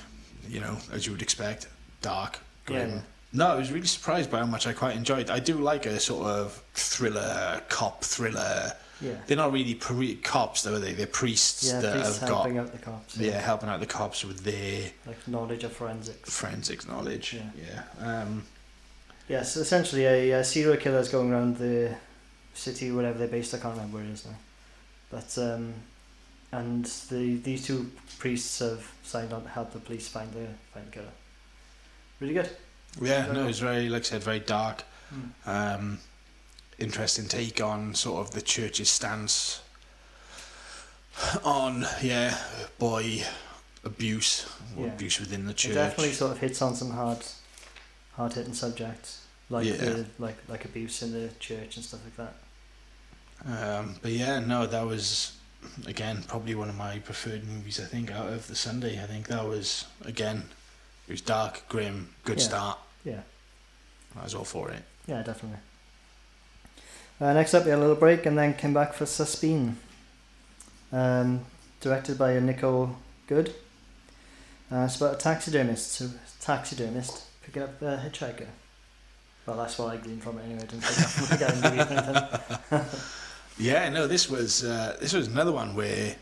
[0.48, 1.66] you know, as you would expect,
[2.02, 2.90] dark, grim.
[2.90, 3.00] Yeah.
[3.32, 5.30] No, I was really surprised by how much I quite enjoyed.
[5.30, 8.72] I do like a sort of thriller, cop thriller.
[9.00, 9.12] Yeah.
[9.26, 10.92] They're not really pre- cops, though, are they?
[10.94, 13.16] They're priests Yeah, that police have got helping out the cops.
[13.18, 16.30] yeah helping out the cops with their Like knowledge of forensics.
[16.34, 17.34] forensics knowledge.
[17.34, 17.82] Yeah.
[18.00, 18.22] Yeah.
[18.22, 18.44] Um,
[19.28, 21.94] Yes, essentially a, uh serial killer is going around the
[22.54, 23.54] city, wherever they're based.
[23.54, 24.36] I can't remember where it is now.
[25.10, 25.74] But um,
[26.52, 30.86] and the these two priests have signed on to help the police find the find
[30.86, 31.12] the killer.
[32.20, 32.50] Really good.
[33.00, 34.84] Yeah, no, it's very, like I said, very dark.
[35.14, 35.30] Mm.
[35.78, 35.98] Um,
[36.78, 39.60] interesting take on sort of the church's stance
[41.44, 42.36] on, yeah,
[42.78, 43.22] boy
[43.84, 44.46] abuse,
[44.78, 44.92] or Yeah.
[44.92, 45.74] abuse within the It church.
[45.74, 47.18] definitely sort of hits on some hard,
[48.16, 49.76] hard hitting subjects like Yeah.
[49.76, 52.34] the like like abuse in the church and stuff like that.
[53.46, 55.32] Um, but yeah, no, that was
[55.86, 57.78] again probably one of my preferred movies.
[57.80, 60.48] I think out of the Sunday, I think that was again,
[61.08, 62.44] it was dark, grim, good Yeah.
[62.44, 62.78] start.
[63.04, 63.20] Yeah.
[64.18, 64.82] I was all for it.
[65.06, 65.58] Yeah, definitely.
[67.20, 69.76] Uh, next up, we had a little break and then came back for Suspine.
[70.92, 71.44] Um,
[71.80, 72.96] directed by Nicole
[73.26, 73.54] Good.
[74.70, 76.10] Uh, it's about a taxidermist, so
[76.40, 78.46] taxidermist picking up the hitchhiker.
[79.46, 80.62] Well, that's what I gleaned from it anyway.
[80.62, 83.00] I didn't pick up from the guy in the movie or anything.
[83.58, 86.14] Yeah, no, this was uh, this was another one where,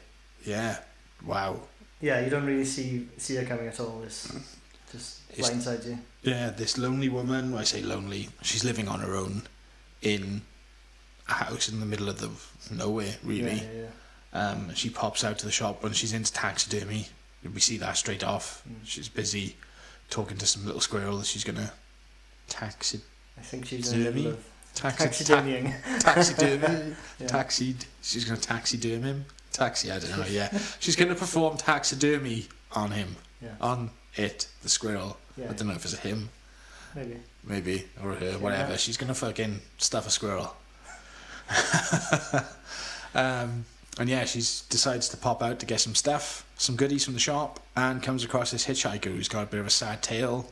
[0.45, 0.79] yeah,
[1.27, 1.59] wow,
[2.01, 4.03] Yeah, you don't really see see her coming at all.
[4.05, 4.33] It's
[4.93, 5.99] just It's- blindsides you.
[6.23, 7.55] yeah, this lonely woman.
[7.55, 9.43] I say lonely, she's living on her own
[10.03, 10.43] in
[11.29, 12.31] a house in the middle of the
[12.73, 13.55] nowhere, really.
[13.55, 13.81] Yeah, yeah,
[14.35, 14.49] yeah.
[14.51, 17.09] Um, she pops out to the shop when she's into taxidermy.
[17.53, 18.63] We see that straight off.
[18.69, 18.75] Mm.
[18.85, 19.57] She's busy
[20.15, 21.73] talking to some little squirrel that she's gonna
[22.49, 23.01] taxi
[23.37, 24.39] I think she's in the middle Taxidermy?
[24.39, 24.45] of
[24.75, 25.99] taxi ta- taxidermying.
[26.01, 27.85] taxidermy Yeah.
[28.01, 29.25] She's gonna taxiderm him.
[29.53, 30.25] Taxi, I don't know.
[30.29, 35.17] Yeah, she's gonna perform taxidermy on him, Yeah, on it, the squirrel.
[35.37, 36.29] yeah, I don't know if it's a him,
[36.95, 37.17] maybe.
[37.43, 38.77] maybe or her, whatever.
[38.79, 40.55] She's gonna fucking stuff a squirrel.
[43.15, 43.65] um,
[43.99, 47.21] and yeah, she decides to pop out to get some stuff, some goodies from the
[47.21, 50.51] shop, and comes across this hitchhiker who's got a bit of a sad tale.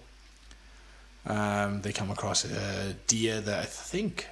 [1.24, 4.26] Um, they come across a deer that I think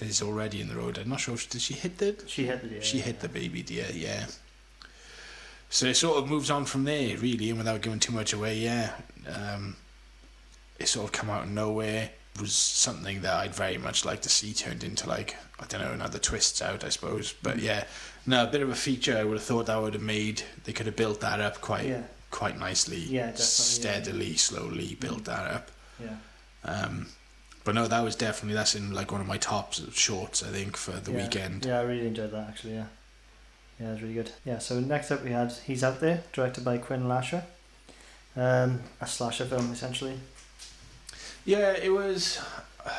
[0.00, 0.98] is already in the road.
[0.98, 1.36] I'm not sure.
[1.36, 2.16] Did she hit the?
[2.26, 2.82] She hit the deer.
[2.82, 3.88] She hit the baby deer.
[3.92, 4.26] Yeah.
[5.68, 8.58] So it sort of moves on from there, really, and without giving too much away.
[8.58, 8.92] Yeah.
[9.28, 9.76] Um,
[10.78, 12.10] it sort of come out of nowhere.
[12.38, 15.92] Was something that I'd very much like to see turned into like I don't know
[15.92, 17.34] another twists out, I suppose.
[17.42, 17.84] But yeah,
[18.24, 19.16] no, a bit of a feature.
[19.18, 20.42] I would have thought that would have made.
[20.64, 22.96] They could have built that up quite Yeah, quite nicely.
[22.98, 23.44] Yeah, definitely, yeah.
[23.44, 25.70] Steadily, slowly built that up.
[25.98, 26.16] yeah.
[26.64, 27.08] Um,
[27.64, 30.42] but no, that was definitely that's in like one of my top shorts.
[30.42, 31.22] I think for the yeah.
[31.22, 31.66] weekend.
[31.66, 32.74] Yeah, I really enjoyed that actually.
[32.74, 32.86] Yeah,
[33.78, 34.30] yeah, it was really good.
[34.46, 34.58] Yeah.
[34.58, 37.44] So next up we had He's Out There, directed by Quinn Lasher.
[38.36, 40.18] Um, a slasher film essentially.
[41.50, 42.40] Yeah, it was.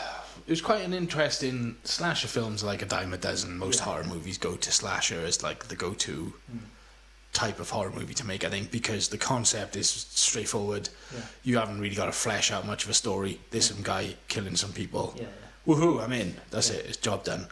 [0.47, 3.57] It was quite an interesting slasher films like a dime a dozen.
[3.57, 3.85] Most Yeah.
[3.85, 6.59] horror movies go to slasher as like the go-to Mm.
[7.31, 8.43] type of horror movie to make.
[8.43, 10.89] I think because the concept is straightforward.
[11.15, 11.21] Yeah.
[11.43, 13.39] You haven't really got to flesh out much of a story.
[13.51, 13.75] There's Yeah.
[13.75, 15.13] some guy killing some people.
[15.15, 15.27] Yeah,
[15.67, 16.03] Woohoo!
[16.03, 16.35] I'm in.
[16.49, 16.85] That's it.
[16.87, 17.47] It's job done.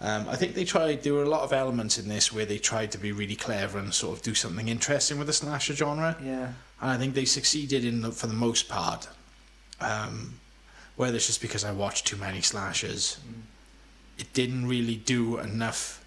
[0.00, 1.02] Um, I think they tried.
[1.02, 3.78] There were a lot of elements in this where they tried to be really clever
[3.80, 6.16] and sort of do something interesting with the slasher genre.
[6.22, 6.52] yeah, yeah.
[6.80, 9.08] And I think they succeeded in the, for the most part.
[9.80, 10.40] Um,
[10.96, 13.42] whether it's just because I watched too many slashers, Mm.
[14.18, 16.04] it didn't really do enough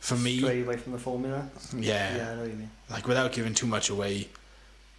[0.00, 0.38] for me.
[0.38, 1.50] Stray away from the formula.
[1.74, 2.70] Yeah, Yeah, I know what you mean.
[2.88, 4.28] like without giving too much away,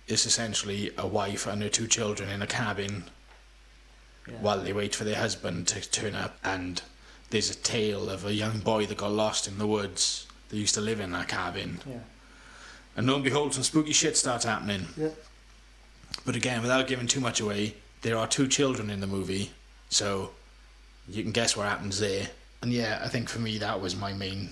[0.08, 3.10] it's essentially a wife and her two children in a cabin
[4.28, 4.36] Yeah.
[4.42, 6.82] while they wait for their husband to turn up, and
[7.30, 10.28] there's a tale of a young boy that got lost in the woods.
[10.50, 12.00] They used to live in that cabin, Yeah.
[12.98, 14.88] and lo and behold, some spooky shit starts happening.
[14.98, 15.10] Yeah.
[16.28, 19.52] But again, without giving too much away, there are two children in the movie,
[19.90, 20.32] so
[21.08, 22.28] you can guess what happens there.
[22.62, 24.50] And yeah, I think for me that was my main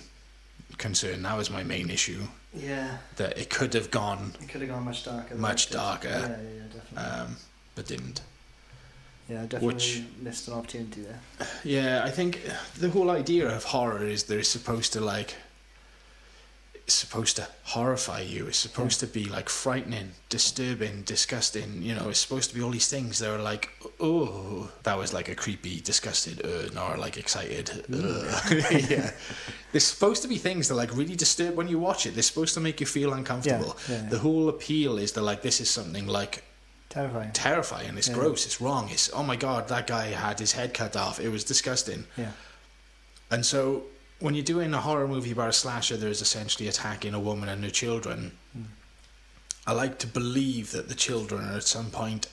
[0.78, 1.22] concern.
[1.24, 2.22] That was my main issue.
[2.54, 2.96] Yeah.
[3.16, 5.34] That it could have gone, It could have gone much darker.
[5.34, 6.08] Much darker.
[6.08, 7.20] Yeah, yeah, definitely.
[7.20, 7.36] um,
[7.74, 8.22] but didn't.
[9.28, 11.20] yeah, definitely which- missed an opportunity there.
[11.62, 12.40] Yeah, I think
[12.78, 15.34] the whole idea of horror is they're supposed to like.
[16.86, 18.46] It's supposed to horrify you.
[18.46, 21.82] It's supposed to be like frightening, disturbing, disgusting.
[21.82, 25.12] You know, it's supposed to be all these things that are like, oh, that was
[25.12, 27.70] like a creepy, disgusted, uh, nor like excited.
[27.92, 28.40] Uh.
[28.88, 29.10] yeah,
[29.72, 32.14] there's supposed to be things that like really disturb when you watch it.
[32.14, 33.76] They're supposed to make you feel uncomfortable.
[33.88, 34.08] Yeah, yeah.
[34.08, 36.44] The whole appeal is that like this is something like
[36.88, 37.32] Terrifying.
[37.32, 37.98] terrifying.
[37.98, 38.14] It's Yeah.
[38.14, 38.46] gross.
[38.46, 38.90] It's wrong.
[38.90, 41.18] It's oh my god, that guy had his head cut off.
[41.18, 42.04] It was disgusting.
[42.16, 42.30] Yeah.
[43.28, 43.82] And so
[44.20, 47.62] when you're doing a horror movie about a slasher, there's essentially attacking a woman and
[47.64, 48.32] her children.
[48.56, 48.64] Mm.
[49.66, 52.28] I like to believe that the children are at some point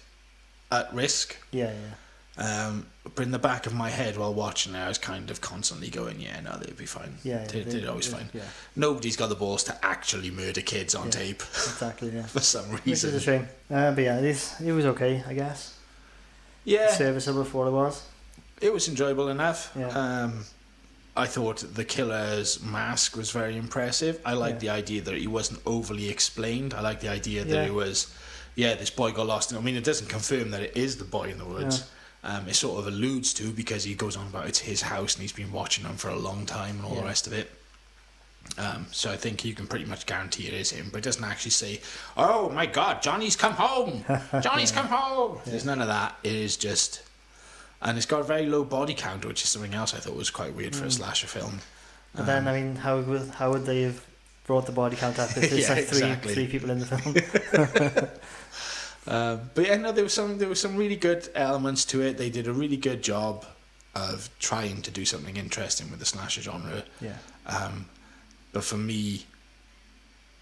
[0.71, 1.36] at risk.
[1.51, 1.93] Yeah, yeah.
[2.36, 5.39] Um, but in the back of my head while watching it, I was kind of
[5.39, 7.17] constantly going, "Yeah, no, they'd be fine.
[7.23, 8.29] Yeah, they- they're always fine.
[8.34, 8.41] Yeah,
[8.75, 11.11] Nobody's got the balls to actually murder kids on Yeah.
[11.11, 12.09] tape exactly.
[12.09, 12.25] Yeah.
[12.25, 13.47] for some reason, Which is a reason." shame.
[13.69, 15.75] Uh, but yeah, it, is, it was okay, I guess.
[16.63, 18.03] Yeah, serviceable for what it was.
[18.61, 19.71] it was enjoyable enough.
[19.77, 19.89] Yeah.
[19.89, 20.45] Um,
[21.16, 24.20] I thought the killer's mask was very impressive.
[24.26, 24.74] I liked Yeah.
[24.74, 26.74] the idea that he wasn't overly explained.
[26.74, 27.66] I like the idea that Yeah.
[27.66, 28.07] it was,
[28.55, 29.53] yeah, this boy got lost.
[29.53, 31.84] I mean, it doesn't confirm that it is the boy in the woods.
[32.24, 35.22] Um, it sort of alludes to because he goes on about it's his house and
[35.22, 37.51] he's been watching them for a long time and all the rest of it.
[38.57, 41.24] Um, so I think you can pretty much guarantee it is him, but it doesn't
[41.24, 41.82] actually say,
[42.18, 44.03] "Oh my God, Johnny's come home!
[44.41, 46.18] Johnny's come home!" There's none of that.
[46.24, 47.01] It is just,
[47.84, 50.29] and it's got a very low body count, which is something else I thought was
[50.31, 51.59] quite weird for a slasher film.
[52.15, 54.05] But then, I mean, how would how would they have
[54.47, 56.34] brought the body count up if there's Yeah, like three exactly.
[56.34, 58.09] three people in the film?
[59.05, 62.17] Um, but yeah, no, there was some there was some really good elements to it.
[62.17, 63.45] They did a really good job
[63.95, 66.84] of trying to do something interesting with the slasher genre.
[67.01, 67.88] yeah, Um,
[68.53, 69.25] but for me,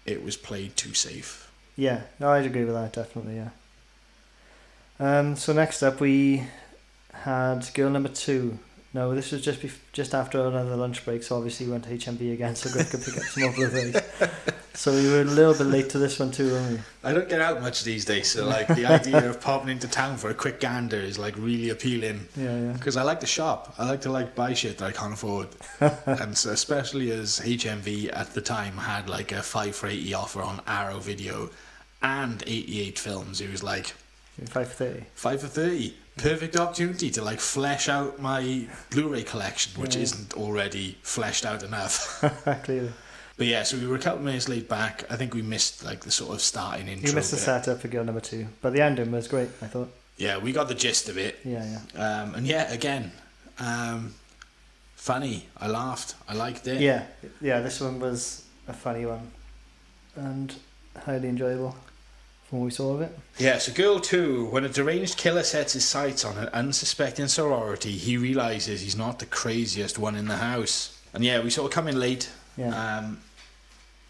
[0.06, 1.50] it was played too safe.
[1.74, 2.02] yeah.
[2.20, 3.34] No, I'd agree with that definitely.
[3.36, 3.48] Yeah.
[5.00, 5.34] Um.
[5.34, 6.44] So next up, we
[7.12, 8.58] had girl number two.
[8.94, 11.90] No, this was just bef- just after another lunch break, so obviously we went to
[11.96, 13.96] HMV again, so Griff could pick up some more Blu-rays.
[14.74, 16.78] so we were a little bit late to this one too, weren't we?
[17.02, 20.18] I don't get out much these days, so like the idea of popping into town
[20.18, 22.28] for a quick gander is like really appealing.
[22.36, 22.72] Yeah, yeah.
[22.74, 23.74] Because I like to shop.
[23.78, 25.48] I like to like buy shit that I can't afford.
[26.04, 30.42] and so especially as HMV at the time had like a 5 for 80 offer
[30.42, 31.48] on Arrow Video
[32.02, 33.40] and 88 films.
[33.40, 33.94] It was like
[34.46, 35.04] Five for thirty.
[35.14, 35.94] 5 for 30.
[36.16, 40.02] Perfect opportunity to like flesh out my Blu-ray collection, which Yeah.
[40.02, 42.22] isn't already fleshed out enough.
[42.64, 42.92] Clearly,
[43.38, 45.04] but yeah, so we were a couple minutes late back.
[45.10, 47.08] I think we missed like the sort of starting intro.
[47.08, 47.44] you missed the bit.
[47.44, 49.48] setup for girl number two, but the ending was great.
[49.62, 49.90] I thought.
[50.18, 51.38] Yeah, we got the gist of it.
[51.44, 52.22] Yeah, yeah.
[52.22, 53.10] Um, and yeah, again,
[53.58, 54.14] um,
[54.94, 55.48] funny.
[55.58, 56.14] I laughed.
[56.28, 56.80] I liked it.
[56.82, 57.06] Yeah,
[57.40, 57.60] yeah.
[57.60, 59.30] This one was a funny one,
[60.14, 60.54] and
[61.06, 61.74] highly enjoyable
[62.52, 63.18] from what we saw of it.
[63.38, 67.92] Yeah, so Girl 2, when a deranged killer sets his sights on an unsuspecting sorority,
[67.92, 71.00] he realises he's not the craziest one in the house.
[71.14, 72.28] And yeah, we sort of come in late,
[72.58, 73.20] Yeah, um,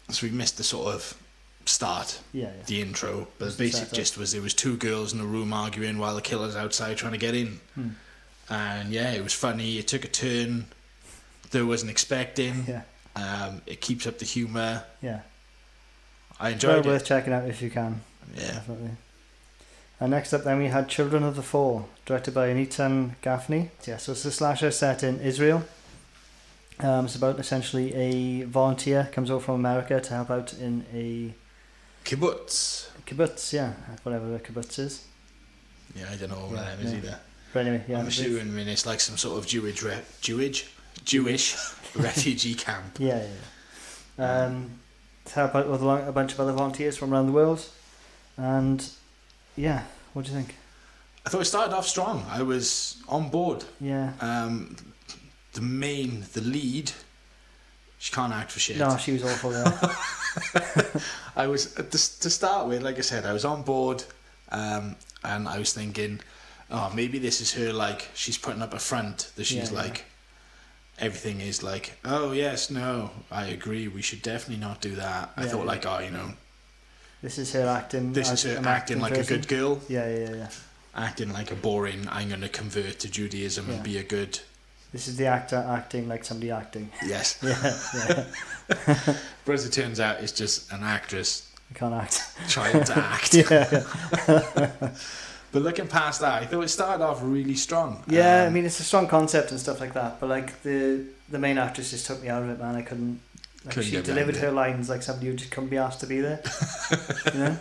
[0.09, 1.17] so we missed the sort of
[1.65, 2.63] start, yeah, yeah.
[2.65, 3.29] the intro.
[3.39, 3.93] But the the basic setup.
[3.95, 7.13] gist was there was two girls in a room arguing while the killer's outside trying
[7.13, 7.61] to get in.
[7.75, 7.89] Hmm.
[8.49, 9.77] And yeah, it was funny.
[9.77, 10.65] It took a turn
[11.51, 12.65] that I wasn't expecting.
[12.67, 12.81] Yeah,
[13.15, 14.83] Um, it keeps up the humour.
[15.01, 15.21] yeah.
[16.41, 18.01] I Well enjoyed worth checking out if you can.
[18.35, 18.53] Yeah.
[18.53, 18.91] Definitely.
[19.99, 23.69] And next up, then we had Children of the Fall, directed by Anitan Gaffney.
[23.87, 25.63] Yeah, so it's a slasher set in Israel.
[26.79, 31.33] Um, it's about essentially a volunteer comes over from America to help out in a
[32.03, 32.89] Kibbutz.
[33.05, 35.05] kibbutz, yeah, whatever a kibbutz is.
[35.95, 36.97] Yeah, I don't know what Yeah, that is yeah.
[36.97, 37.19] either.
[37.53, 40.67] But anyway, yeah, I'm assuming it's like some sort of Jewish, re- Jewish,
[41.05, 41.55] Jewish
[41.95, 42.97] refugee camp.
[42.99, 43.27] Yeah, yeah.
[44.17, 44.45] yeah.
[44.45, 44.71] Um,
[45.25, 47.63] to help out with a bunch of other volunteers from around the world,
[48.37, 48.87] and
[49.55, 50.55] yeah, what do you think?
[51.25, 52.25] I thought it started off strong.
[52.29, 53.63] I was on board.
[53.79, 54.75] Yeah, Um,
[55.53, 56.91] the main, the lead,
[57.99, 58.77] she can't act for shit.
[58.77, 59.51] no, she was awful.
[59.53, 61.01] Yeah,
[61.35, 64.03] I was the, to start with, like I said, I was on board,
[64.51, 66.19] um, and I was thinking,
[66.69, 67.71] oh, maybe this is her.
[67.71, 69.83] Like she's putting up a front that she's Yeah, yeah.
[69.83, 70.05] like,
[70.99, 73.87] everything is like, oh yes, no, I agree.
[73.87, 75.31] We should definitely not do that.
[75.37, 76.33] I Yeah, thought like, oh, you know,
[77.23, 78.13] this is her acting.
[78.13, 79.33] this is her an acting like person.
[79.33, 80.49] a good girl, Yeah, yeah, yeah.
[80.95, 82.07] acting like a boring.
[82.11, 83.73] I'm going to convert to Judaism Yeah.
[83.75, 84.39] and be a good.
[84.91, 86.91] This is the actor acting like somebody acting.
[87.03, 88.25] Yes, Yeah,
[88.87, 89.15] yeah.
[89.45, 92.21] but as it turns out, it's just an actress I can't act.
[92.49, 93.33] trying to act.
[93.33, 94.91] yeah.
[95.51, 98.03] But looking past that, I thought it started off really strong.
[98.07, 101.05] Yeah, I Um, mean it's a strong concept and stuff like that, but like the
[101.29, 102.75] the main actress just took me out of it, man.
[102.75, 103.19] I couldn't.
[103.65, 106.19] Like Couldn't she delivered her lines like somebody who just couldn't be asked to be
[106.19, 106.41] there.
[107.33, 107.57] you know?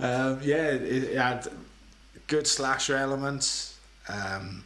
[0.00, 1.46] Um, yeah, it, it had
[2.26, 3.78] good slasher elements.
[4.08, 4.64] Um,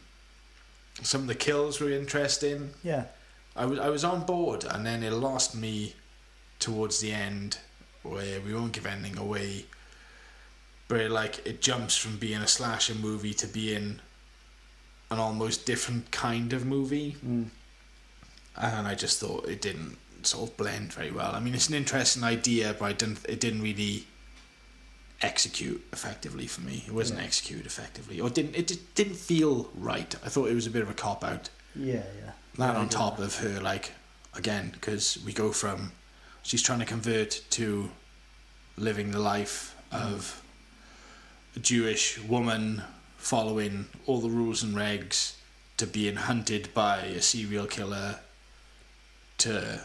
[1.03, 2.71] some of the kills were interesting.
[2.83, 3.05] Yeah,
[3.55, 5.93] I was I was on board, and then it lost me
[6.59, 7.59] towards the end,
[8.03, 9.65] where we won't give anything away.
[10.87, 13.99] But it, like it jumps from being a slasher movie to being
[15.11, 17.49] an almost different kind of movie, mm.
[18.57, 21.33] And I just thought it didn't sort of blend very well.
[21.33, 23.19] I mean, it's an interesting idea, but I didn't.
[23.29, 24.05] It didn't really
[25.21, 26.83] execute effectively for me.
[26.87, 27.25] It wasn't Yeah.
[27.25, 28.55] executed effectively, or didn't.
[28.55, 30.13] It just didn't feel right.
[30.23, 31.49] I thought it was a bit of a cop out.
[31.75, 32.31] yeah, yeah.
[32.57, 33.91] That Yeah, on top of her, like
[34.33, 35.91] again, because we go from
[36.41, 37.91] she's trying to convert to
[38.77, 40.41] living the life of
[41.55, 42.83] a Jewish woman
[43.17, 45.33] following all the rules and regs
[45.77, 48.19] to being hunted by a serial killer
[49.39, 49.81] to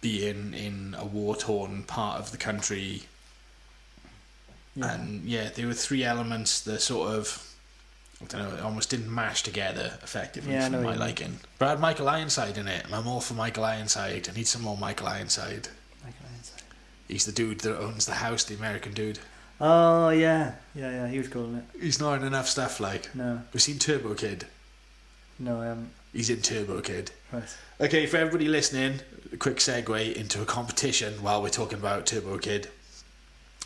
[0.00, 3.02] being in a war torn part of the country
[4.74, 4.92] Yeah.
[4.94, 7.48] and yeah, there were three elements that sort of
[8.20, 10.98] I don't know, it almost didn't mash together effectively Yeah, for my you mean.
[10.98, 11.40] liking.
[11.58, 14.28] But I had Michael Ironside in it, and I'm all for Michael Ironside.
[14.28, 15.66] I need some more Michael Ironside.
[16.04, 16.62] Michael Ironside.
[17.08, 19.18] He's the dude that owns the house, the American dude.
[19.60, 21.08] Oh yeah, yeah, yeah.
[21.08, 21.64] He was cool in it.
[21.80, 23.12] He's not in enough stuff like.
[23.14, 24.46] No, We've seen Turbo Kid.
[25.38, 25.90] no, I haven't.
[26.12, 27.10] He's in Turbo Kid.
[27.32, 27.56] Right.
[27.80, 29.00] Okay, for everybody listening,
[29.32, 32.68] a quick segue into a competition while we're talking about Turbo Kid.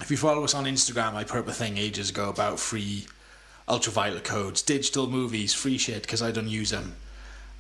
[0.01, 3.07] If you follow us on Instagram, I put up a thing ages ago about free
[3.69, 6.95] ultraviolet codes, digital movies, free shit, because I don't use them.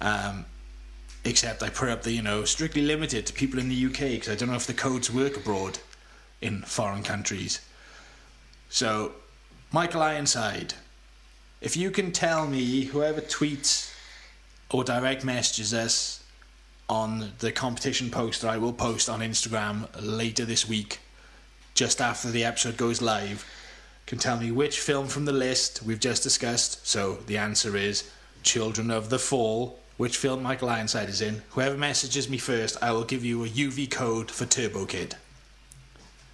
[0.01, 0.45] Um,
[1.25, 4.29] except I put up the, you know, strictly limited to people in the UK, because
[4.29, 5.79] I don't know if the codes work abroad
[6.41, 7.61] in foreign countries.
[8.69, 9.13] So,
[9.73, 10.75] Michael Ironside,
[11.61, 13.96] if you can tell me, whoever tweets
[14.71, 16.25] or direct messages us
[16.89, 21.01] on the competition post that I will post on Instagram later this week,
[21.75, 23.45] just after the episode goes live,
[24.07, 26.87] can tell me which film from the list we've just discussed.
[26.87, 28.09] So the answer is
[28.43, 31.43] Children of the Fall, which film Michael Ironside is in.
[31.51, 35.17] Whoever messages me first, I will give you a UV code for Turbo Kid.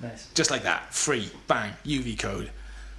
[0.00, 0.28] Nice.
[0.34, 2.50] Just like that, free, bang, UV code.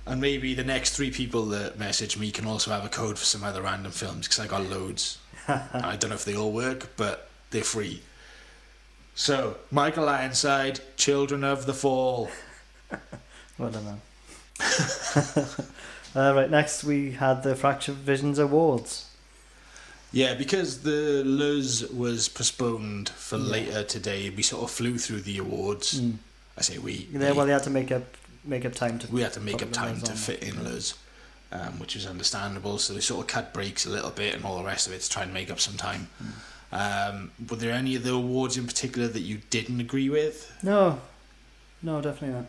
[0.06, 3.26] And maybe the next three people that message me can also have a code for
[3.26, 5.20] some other random films because I got loads.
[5.48, 8.02] I don't know if they all work, but they're free.
[9.16, 12.30] So, Michael Ironside, Children of the Fall.
[13.60, 14.02] Well done, man.
[16.16, 19.10] uh, right, next we had the Fractured Visions Awards.
[20.12, 23.44] Yeah, because the Luz was postponed for Yeah.
[23.44, 26.02] later today, we sort of flew through the awards.
[26.02, 26.16] Mm.
[26.58, 27.08] I say we.
[27.12, 28.04] Yeah, they- well, they had to make up
[28.44, 29.08] make up time to.
[29.12, 30.62] we had to make up time to fit in Yeah.
[30.70, 30.96] Luz,
[31.54, 32.78] um, which was understandable.
[32.78, 35.02] So they sort of cut breaks a little bit and all the rest of it
[35.02, 36.10] to try and make up some time.
[36.72, 40.52] Um, were there any of the awards in particular that you didn't agree with?
[40.64, 41.00] No,
[41.84, 42.46] no, definitely not.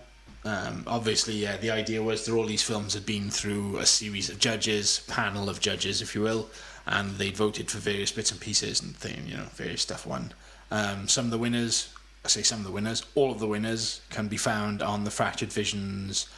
[0.46, 4.28] Um, obviously, yeah, the idea was that all these films had been through a series
[4.28, 6.50] of judges, panel of judges, if you will,
[6.86, 10.32] and they'd voted for various bits and pieces and thing, you know, various stuff won.
[10.70, 11.92] Um, some of the winners,
[12.24, 15.10] I say some of the winners, all of the winners can be found on the
[15.10, 16.28] Fractured Visions.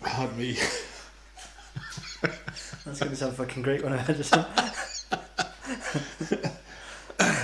[0.00, 0.56] Pardon me.
[2.84, 4.28] That's gonna sound fucking great when I heard this.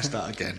[0.02, 0.58] Start again.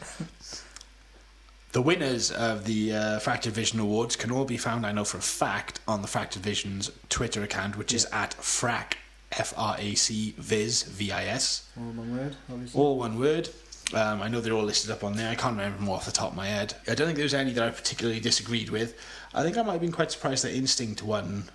[1.71, 5.17] The winners of the uh, Fractured Vision Awards can all be found, I know for
[5.17, 8.93] a fact, on the Fractured Vision's Twitter account, which is at frac,
[9.33, 11.67] F R A C Viz, V I S.
[11.77, 12.79] All one word, obviously.
[12.79, 13.49] All one word.
[13.93, 15.29] Um, I know they're all listed up on there.
[15.29, 16.73] I can't remember them off the top of my head.
[16.87, 18.97] I don't think there was any that I particularly disagreed with.
[19.33, 21.45] I think I might have been quite surprised that Instinct won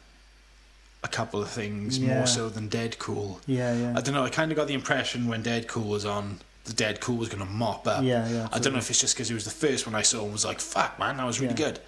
[1.03, 2.19] a couple of things Yeah.
[2.19, 3.41] more so than Dead Cool.
[3.47, 3.95] yeah, yeah.
[3.97, 4.23] I don't know.
[4.25, 7.29] I kind of got the impression when Dead Cool was on, the Dead Cool was
[7.29, 8.05] going to mop up.
[8.05, 10.03] Yeah, yeah, I don't know if it's just because it was the first one I
[10.03, 11.67] saw and was like, "Fuck, man, that was really Yeah.
[11.69, 11.81] good."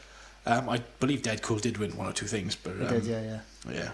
[0.45, 3.22] Um, I believe Dead Cool did win one or two things, but um, did, yeah,
[3.22, 3.40] yeah.
[3.72, 3.90] yeah.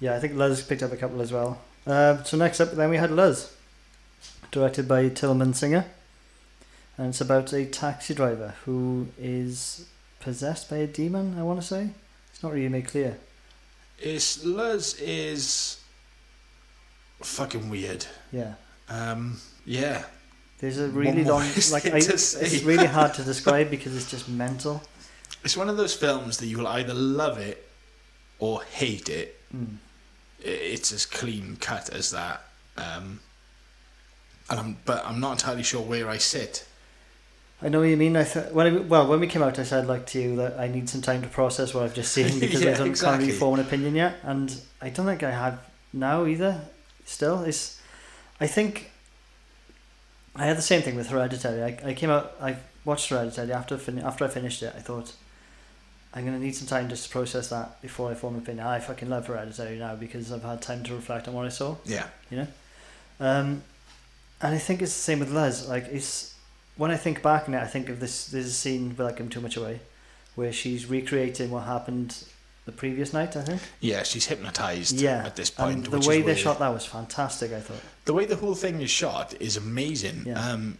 [0.00, 1.60] Yeah, I think Luz picked up a couple as well.
[1.86, 3.52] Um, so next up, then we had Luz,
[4.50, 5.86] directed by Tilman Singer,
[6.96, 9.86] and it's about a taxi driver who is
[10.20, 11.38] possessed by a demon.
[11.38, 11.90] I want to say
[12.32, 13.18] it's not really made clear.
[13.98, 15.80] It's Luz is
[17.20, 18.06] fucking weird.
[18.32, 18.54] Yeah,
[18.88, 20.04] Um, yeah,
[20.60, 21.42] there's a really long.
[21.72, 24.82] Like I, it's really hard to describe because it's just mental.
[25.44, 27.68] it's one of those films that you will either love it
[28.38, 29.40] or hate it.
[29.54, 29.76] Mm.
[30.40, 32.42] It's as clean cut as that.
[32.76, 33.18] Um,
[34.50, 36.64] and I'm, but I'm not entirely sure where I sit.
[37.60, 38.16] I know what you mean.
[38.16, 40.58] I th- when I, well, when we came out, I said like to you that
[40.60, 42.88] I need some time to process what I've just seen because Yeah, I don't can't
[42.90, 43.26] exactly.
[43.26, 45.58] really form an opinion yet, and I don't think I have
[45.92, 46.60] now either.
[47.04, 47.80] Still, it's.
[48.40, 48.90] I think.
[50.36, 51.62] I had the same thing with Hereditary.
[51.64, 52.36] I, I came out.
[52.40, 54.72] I watched Hereditary after fin- after I finished it.
[54.76, 55.12] I thought.
[56.14, 58.66] I'm gonna need some time just to process that before I form an opinion.
[58.66, 61.76] I fucking love Hereditary now because I've had time to reflect on what I saw.
[61.84, 62.46] Yeah, you know.
[63.20, 63.62] Um,
[64.40, 65.68] and I think it's the same with Luz.
[65.68, 66.34] Like it's
[66.76, 68.26] when I think back on it, I think of this.
[68.26, 69.80] There's a scene without giving too much away,
[70.34, 72.24] where she's recreating what happened
[72.66, 73.36] the previous night.
[73.36, 73.62] I think.
[73.80, 75.24] yeah, she's hypnotized Yeah.
[75.24, 75.74] at this point.
[75.74, 76.38] And the which way they weird.
[76.38, 77.52] shot that was fantastic.
[77.52, 77.80] I thought.
[78.04, 80.24] the way the whole thing is shot is amazing.
[80.26, 80.50] Yeah.
[80.50, 80.78] Um,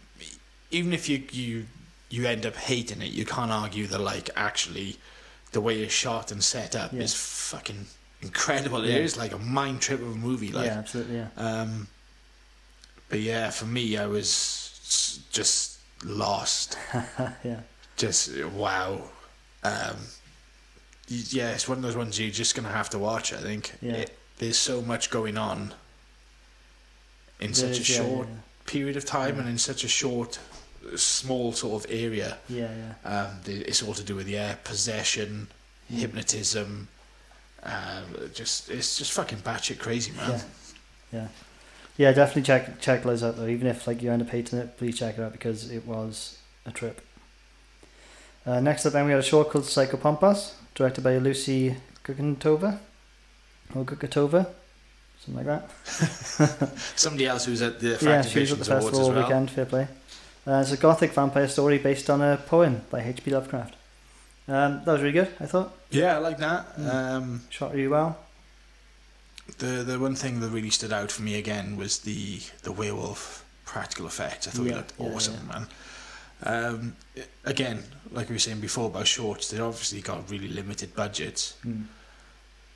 [0.71, 1.65] even if you you
[2.11, 4.97] you end up hating it, you can't argue that like actually
[5.51, 7.01] the way it's shot and set up Yeah.
[7.01, 7.87] is fucking
[8.21, 8.85] incredible.
[8.85, 8.95] Yeah.
[8.95, 10.51] It is like a mind trip of a movie.
[10.51, 11.15] Like, yeah, absolutely.
[11.17, 11.27] Yeah.
[11.37, 11.87] um,
[13.09, 16.77] but yeah, for me, I was just lost.
[17.43, 17.61] yeah.
[17.97, 19.01] Just wow.
[19.63, 19.97] Um,
[21.07, 23.33] yeah, it's one of those ones you're just gonna have to watch.
[23.33, 23.73] I think.
[23.81, 23.93] Yeah.
[23.93, 25.73] It, there's so much going on
[27.41, 28.27] in such a is, yeah, short
[28.65, 30.39] period of time and in such a short,
[30.95, 32.37] small sort of area.
[32.47, 32.93] Yeah, yeah.
[33.03, 33.21] yeah.
[33.23, 35.47] Um, it's all to do with yeah, possession,
[35.89, 36.87] hypnotism,
[37.63, 38.01] Uh,
[38.33, 40.29] just it's just fucking batshit crazy, man.
[40.31, 40.41] Yeah.
[41.11, 41.27] Yeah.
[41.99, 43.47] Yeah, definitely check check Luz out though.
[43.47, 46.37] Even if like you end up hating it, please check it out because it was
[46.65, 47.01] a trip.
[48.45, 51.75] Uh, next up, then we had a short called Psychopompos, directed by Lucy
[52.05, 52.79] Gugentova,
[53.75, 54.47] or Gugentova,
[55.19, 56.71] something like that.
[56.95, 59.21] Somebody else who's at the yeah, she was at the festival all well.
[59.21, 59.51] weekend.
[59.51, 59.89] Fair play.
[60.47, 63.29] Uh, it's a gothic vampire story based on a poem by H.P.
[63.29, 63.75] Lovecraft.
[64.47, 65.33] Um, that was really good.
[65.41, 66.77] I thought Yeah, I like that.
[66.77, 66.93] Mm.
[66.93, 68.17] Um, shot really well.
[69.57, 73.45] The the one thing that really stood out for me again was the the werewolf
[73.65, 74.47] practical effects.
[74.47, 75.53] I thought Yeah, it looked yeah, awesome, yeah.
[75.53, 75.67] man.
[76.41, 76.95] Um,
[77.45, 81.55] again, like we were saying before about shorts, they obviously got really limited budgets.
[81.65, 81.85] Mm.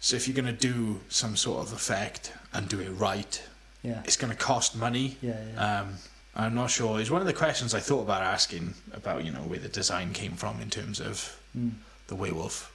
[0.02, 3.42] So if you're going to do some sort of effect and do it right,
[3.82, 5.18] Yeah, it's going to cost money.
[5.22, 5.80] yeah, yeah.
[5.82, 5.94] Um,
[6.36, 7.00] I'm not sure.
[7.00, 10.12] It's one of the questions I thought about asking about, you know, where the design
[10.14, 11.72] came from in terms of Mm.
[12.08, 12.72] the werewolf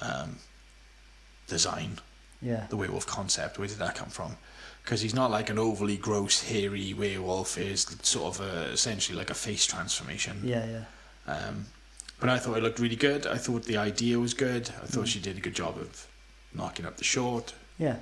[0.00, 0.38] um,
[1.46, 1.98] design,
[2.44, 3.58] yeah, the werewolf concept.
[3.58, 4.36] Where did that come from?
[4.84, 7.56] Because he's not like an overly gross, hairy werewolf.
[7.58, 10.40] Is sort of a, essentially like a face transformation.
[10.44, 10.84] yeah, yeah.
[11.34, 11.66] Um,
[12.20, 13.26] but I thought it looked really good.
[13.26, 14.68] I thought the idea was good.
[14.82, 15.12] I thought Mm.
[15.14, 16.06] she did a good job of
[16.52, 17.54] knocking up the short.
[17.78, 17.96] Yeah,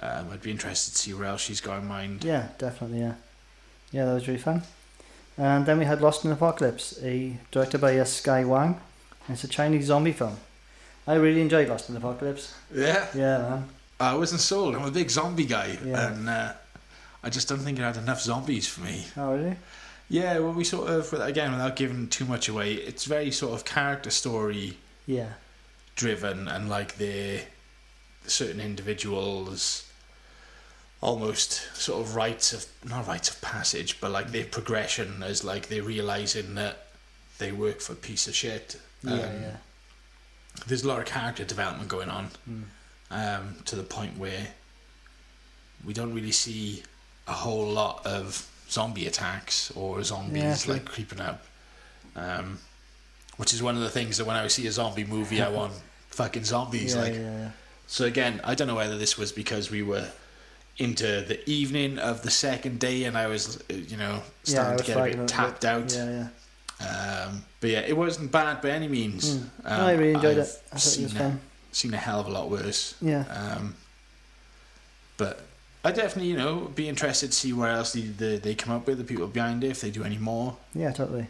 [0.00, 2.24] Um, I'd be interested to see where else she's got in mind.
[2.24, 3.14] yeah, definitely, yeah.
[3.92, 4.62] Yeah, that was really fun.
[5.36, 8.80] And then we had Lost in Apocalypse, a directed by uh, Sky Wang.
[9.26, 10.36] And it's a Chinese zombie film.
[11.06, 12.54] I really enjoyed Lost in Apocalypse.
[12.74, 13.06] Yeah.
[13.14, 13.68] Yeah, man.
[14.00, 14.74] I wasn't sold.
[14.74, 16.08] I'm a big zombie guy, Yeah.
[16.08, 16.52] and uh,
[17.22, 19.06] I just don't think it had enough zombies for me.
[19.16, 19.56] Oh, really?
[20.08, 23.64] Yeah, well, we sort of again without giving too much away, it's very sort of
[23.64, 25.34] character story Yeah,
[25.94, 27.42] driven, and like the
[28.26, 29.86] certain individuals
[31.02, 35.68] almost sort of rites of not rites of passage, but like their progression as like
[35.68, 36.86] they're realizing that
[37.38, 38.78] they work for a piece of shit.
[39.02, 39.56] yeah, Um, yeah.
[40.66, 42.30] There's a lot of character development going on.
[42.50, 42.64] Mm.
[43.10, 44.46] Um, to the point where
[45.84, 46.82] we don't really see
[47.26, 51.44] a whole lot of zombie attacks or zombies Yeah, like creeping up.
[52.16, 52.58] Um,
[53.36, 55.72] which is one of the things that when I see a zombie movie, I want
[56.08, 56.94] fucking zombies.
[56.94, 57.50] yeah, like yeah,
[57.86, 60.08] so again, I don't know whether this was because we were
[60.78, 64.84] into the evening of the second day and I was, uh, you know, starting to
[64.84, 65.92] get a bit it tapped out.
[65.94, 66.28] Yeah,
[66.80, 67.26] yeah.
[67.26, 69.36] Um, but yeah, it wasn't bad by any means.
[69.36, 69.42] Mm.
[69.64, 70.62] Um, no, I really enjoyed I've it.
[70.72, 71.40] I thought it was fun.
[71.72, 72.94] Seen a hell of a lot worse.
[73.00, 73.76] Yeah, Um,
[75.16, 75.40] but
[75.84, 78.86] I definitely, you know, be interested to see where else they, they, they come up
[78.86, 80.56] with, the people behind it, if they do any more.
[80.74, 81.28] yeah, totally.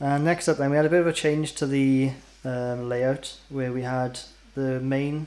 [0.00, 2.10] And next up, then we had a bit of a change to the
[2.44, 4.20] um, layout where we had
[4.54, 5.26] the main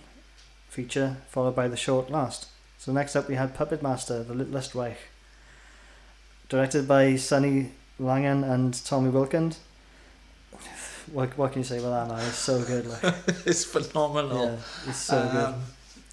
[0.69, 2.47] feature followed by the short last.
[2.77, 4.97] So next up, we had Puppet Master: The Littlest Reich,
[6.49, 9.57] directed by Sonny Laguna and Tommy Wiklund.
[11.11, 12.15] What what can you say about that?
[12.15, 12.85] Man, it's so good.
[12.87, 13.03] Like,
[13.45, 14.45] it's phenomenal.
[14.45, 14.55] yeah,
[14.89, 15.45] it's so good.
[15.45, 15.61] Um,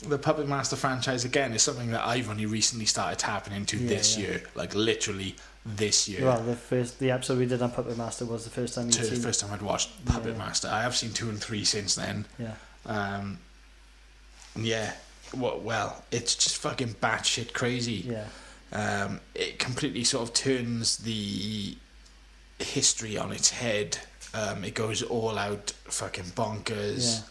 [0.08, 3.88] the Puppet Master franchise, again, is something that I've only recently started tapping into Yeah,
[3.88, 4.26] this yeah.
[4.26, 4.42] year.
[4.54, 6.24] Like, literally this year.
[6.26, 8.94] Well, the first the episode we did on Puppet Master was the first time you'd
[8.94, 9.20] seen.
[9.20, 10.36] first time I'd watched Puppet.
[10.36, 10.68] Master.
[10.68, 12.26] I have seen two and three since then.
[12.38, 12.54] Yeah,
[12.86, 13.38] Um,
[14.56, 14.92] yeah.
[15.34, 18.04] Well, well, it's just fucking batshit crazy.
[18.06, 18.26] yeah,
[18.72, 21.76] um, it completely sort of turns the
[22.58, 23.98] history on its head.
[24.34, 26.30] Um, it goes all out fucking yeah.
[26.32, 27.22] bonkers.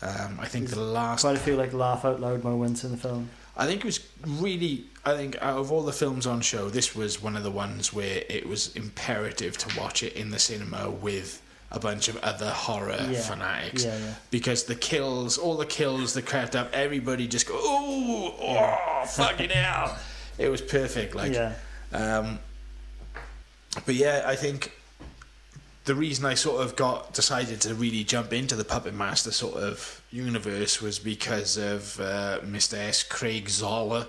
[0.00, 2.92] Um, I think There's the last, Quite a few like laugh out loud moments in
[2.92, 3.28] the film.
[3.56, 6.94] I think it was really, I think out of all the films on show, this
[6.94, 10.88] was one of the ones where it was imperative to watch it in the cinema
[10.88, 13.20] with a bunch of other horror Yeah.
[13.20, 13.84] fanatics.
[13.84, 14.14] Yeah, yeah.
[14.30, 19.50] Because the kills, all the kills that crept up, everybody just go, oh, oh, fucking
[19.50, 19.98] hell.
[20.38, 21.16] It was perfect.
[21.16, 21.54] Like, yeah,
[21.92, 22.38] Um,
[23.84, 24.70] but yeah, I think
[25.88, 29.54] the reason I sort of got decided to really jump into the Puppet Master sort
[29.54, 32.74] of universe was because of uh, Mr.
[32.74, 33.02] S.
[33.02, 34.06] Craig Zahler.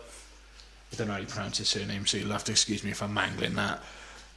[0.91, 3.01] I don't know how you pronounce his surname, so you'll have to excuse me if
[3.01, 3.82] I'm mangling that.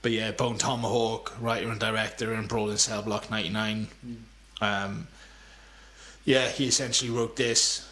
[0.02, 3.88] But yeah, Bone Tomahawk, writer and director, and Brawl in Cell Block 99.
[4.60, 5.08] Um,
[6.24, 7.90] yeah, he essentially wrote this,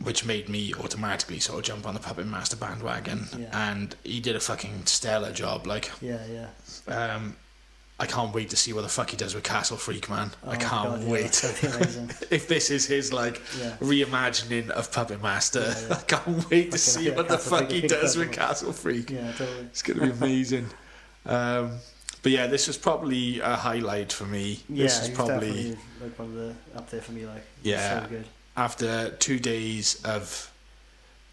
[0.00, 3.26] which made me automatically sort of jump on the Puppet Master bandwagon.
[3.38, 3.72] Yeah.
[3.72, 5.66] And he did a fucking stellar job.
[5.66, 6.48] Like, yeah,
[6.88, 7.14] yeah.
[7.14, 7.36] um,
[8.02, 10.32] I can't wait to see what the fuck he does with Castle Freak, man.
[10.44, 11.22] Oh I can't God, wait.
[11.22, 12.10] that's gonna be amazing.
[12.30, 13.76] if this is his like Yeah.
[13.80, 15.94] reimagining of Puppet Master, Yeah, yeah.
[15.98, 18.32] I can't wait to see yeah, what the fuck Freak he does with.
[18.32, 19.10] Castle Freak.
[19.10, 19.60] Yeah, totally.
[19.66, 20.66] It's gonna be amazing.
[21.26, 21.78] um,
[22.24, 24.58] but yeah, this was probably a highlight for me.
[24.68, 27.24] Yeah, this is probably like one of the up there for me.
[27.24, 28.02] Like, Yeah.
[28.02, 28.24] so good.
[28.56, 30.50] after two days of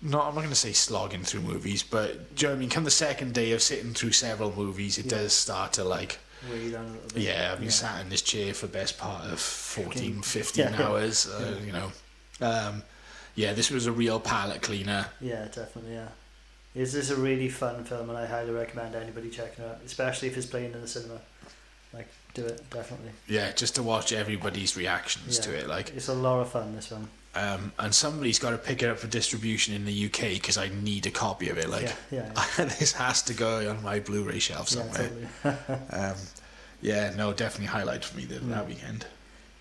[0.04, 2.60] not I'm not going to say slogging through movies, but do you know what I
[2.60, 2.70] mean?
[2.70, 5.18] Come the second day of sitting through several movies, it Yeah.
[5.18, 6.20] does start to like
[6.52, 7.24] way down a little bit.
[7.24, 10.82] Yeah, I've been sat in this chair for the best part of 14, 15 yeah.
[10.82, 11.92] hours, uh, you know.
[12.42, 12.84] Um,
[13.36, 15.08] yeah, this was a real palate cleaner.
[15.22, 15.94] Yeah, definitely.
[15.94, 16.10] Yeah.
[16.76, 20.28] Is this a really fun film, and I highly recommend anybody checking it out, especially
[20.28, 21.20] if it's playing in the cinema.
[21.94, 23.12] Like, do it definitely.
[23.28, 25.44] Yeah, just to watch everybody's reactions Yeah.
[25.44, 25.68] to it.
[25.68, 25.90] like.
[25.96, 26.76] It's a lot of fun.
[26.76, 27.10] This film.
[27.36, 30.70] Um, and somebody's got to pick it up for distribution in the UK because I
[30.82, 31.70] need a copy of it.
[31.70, 35.12] Like, yeah, yeah, this has to go on my Blu-ray shelf yeah, somewhere.
[35.44, 35.86] totally.
[35.92, 36.16] um,
[36.82, 38.50] yeah, no, definitely highlight for me that, Mm.
[38.50, 39.06] that weekend.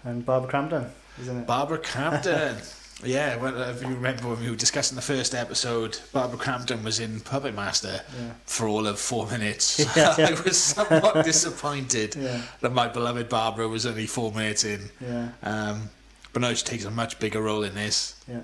[0.05, 0.87] And Barbara Crampton,
[1.21, 1.47] isn't it?
[1.47, 2.57] Barbara Crampton.
[3.05, 7.01] yeah, well, if you remember when we were discussing the first episode, Barbara Crampton was
[7.01, 8.31] in Puppet Master yeah.
[8.47, 9.79] for all of four minutes.
[9.97, 10.29] Yeah, yeah.
[10.29, 14.89] I was somewhat disappointed Yeah, that my beloved Barbara was only four minutes in.
[15.01, 15.91] yeah, Um,
[16.39, 18.15] but no, she takes a much bigger role in this.
[18.29, 18.41] yeah.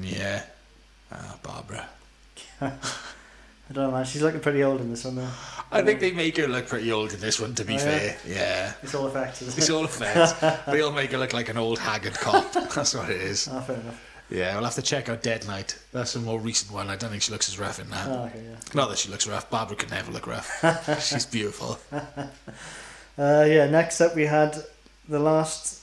[0.00, 0.42] Yeah.
[1.10, 1.88] Ah, Barbara.
[2.60, 2.70] I
[3.72, 4.04] don't know, man.
[4.04, 5.28] She's looking pretty old in this one, though.
[5.72, 8.16] I think they make her look pretty old in this one, to be Oh, fair.
[8.26, 8.72] Yeah.
[8.82, 9.72] It's all effects, isn't It's it?
[9.72, 10.32] all effects.
[10.66, 12.52] they all make her look like an old haggard cop.
[12.74, 13.48] That's what it is.
[13.50, 14.00] Ah, fair enough.
[14.30, 15.76] Yeah, we'll have to check out Dead Night.
[15.92, 16.88] That's a more recent one.
[16.90, 18.06] I don't think she looks as rough in that.
[18.08, 18.56] Ah, okay, yeah.
[18.72, 19.50] Not that she looks rough.
[19.50, 21.04] Barbara could never look rough.
[21.04, 21.78] She's beautiful.
[21.92, 22.06] Uh,
[23.18, 24.56] yeah, next up we had
[25.08, 25.81] the last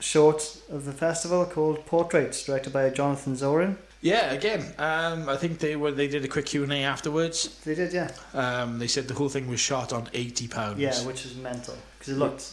[0.00, 3.76] short of the festival called Portraits, directed by Jonathan Zorin.
[4.02, 7.60] Yeah, again, um, I think they were they did a quick Q and A afterwards.
[7.64, 8.10] They did, yeah.
[8.34, 10.78] Um, they said the whole thing was shot on eighty pounds.
[10.78, 12.52] Yeah, which is mental because it looked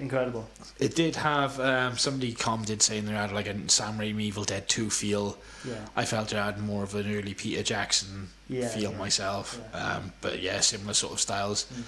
[0.00, 0.48] incredible.
[0.78, 4.68] It did have um, somebody commented saying they had like a Sam Raimi Evil Dead
[4.68, 5.36] Two feel.
[5.66, 8.68] Yeah, I felt it had more of an early Peter Jackson yeah.
[8.68, 8.98] feel yeah.
[8.98, 9.60] myself.
[9.74, 9.96] Yeah.
[9.96, 11.64] Um, but yeah, similar sort of styles.
[11.64, 11.82] Mm.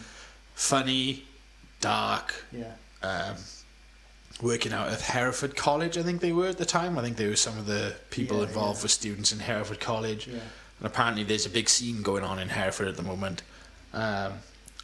[0.54, 1.24] Funny,
[1.80, 2.34] dark.
[2.52, 2.72] Yeah,
[3.02, 3.36] Um,
[4.42, 6.98] working out at Hereford College, I think they were at the time.
[6.98, 8.84] I think they were some of the people Yeah, involved yeah.
[8.84, 10.26] were students in Hereford College.
[10.26, 10.34] yeah,
[10.78, 13.42] And apparently there's a big scene going on in Hereford at the moment.
[13.92, 14.34] Um,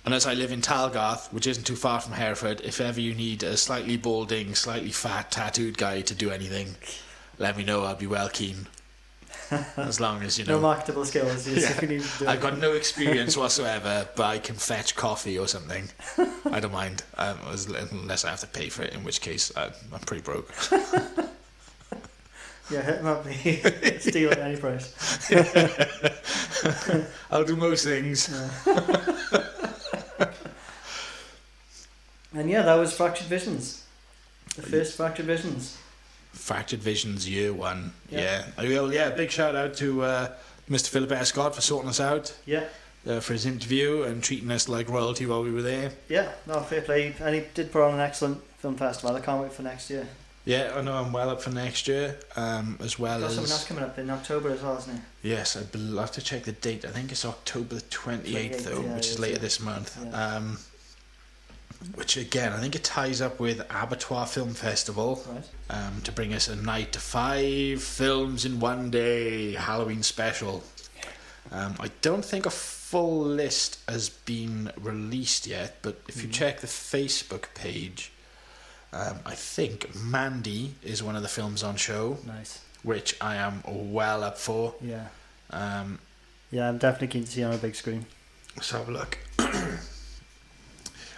[0.04, 3.14] and as I live in Talgarth, which isn't too far from Hereford, if ever you
[3.14, 6.76] need a slightly balding, slightly fat, tattooed guy to do anything,
[7.38, 7.84] let me know.
[7.84, 8.68] I'll be well keen.
[9.76, 10.56] As long as you know.
[10.56, 11.48] no marketable skills.
[11.48, 11.80] Yeah.
[11.80, 15.46] you need to do I've got no experience whatsoever, but I can fetch coffee or
[15.46, 15.88] something.
[16.50, 17.38] I don't mind, um,
[17.92, 20.52] unless I have to pay for it, in which case I, I'm pretty broke.
[22.68, 23.24] Yeah, hit them up.
[24.00, 24.92] Steal at any price.
[27.30, 28.28] I'll do most things.
[32.36, 33.84] And yeah, that was Fractured Visions.
[34.56, 35.78] The first Fractured Visions.
[36.36, 37.92] Fractured Visions Year One.
[38.10, 38.44] Yeah.
[38.58, 38.62] Yeah.
[38.62, 38.62] I
[38.92, 40.32] yeah, big shout out to uh,
[40.70, 40.88] Mr.
[40.88, 42.64] Philip Escott for sorting us out Yeah,
[43.06, 45.92] uh, for his interview and treating us like royalty while we were there.
[46.08, 47.14] yeah, no, fair play.
[47.20, 49.16] And he did put on an excellent film festival.
[49.16, 50.06] I can't wait for next year.
[50.44, 53.64] Yeah, I know I'm well up for next year, um, as well Got something else
[53.66, 55.00] coming up in October as well, isn't it?
[55.22, 56.84] yes, I I have to check the date.
[56.84, 59.38] I think it's October the 28th, 28th, though, yeah, which is, later yeah.
[59.40, 59.98] this month.
[60.00, 60.10] Yeah.
[60.36, 60.58] Um,
[61.94, 65.22] which again, I think it ties up with Abertoir Film Festival.
[65.28, 65.44] Right.
[65.68, 70.62] um, to bring us a night to five films in one day Halloween special.
[71.50, 76.32] Um, I don't think a full list has been released yet, but if you Mhm.
[76.32, 78.12] check the Facebook page,
[78.92, 82.58] um, I think Mandy is one of the films on show, Nice.
[82.84, 84.74] which I am well up for.
[84.80, 85.06] Yeah.
[85.50, 85.98] Um,
[86.52, 88.06] Yeah, I'm definitely keen to see on a big screen.
[88.54, 89.18] Let's have a look.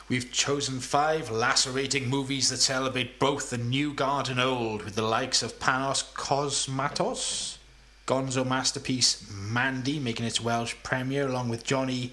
[0.08, 5.02] We've chosen five lacerating movies that celebrate both the new guard and old, with the
[5.02, 7.58] likes of Panos Cosmatos,
[8.06, 12.12] Gonzo masterpiece Mandy making its Welsh premiere, along with Johnny,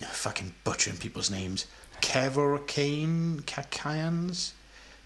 [0.00, 1.64] fucking butchering people's names,
[2.02, 4.52] Kevorkane Kakayans,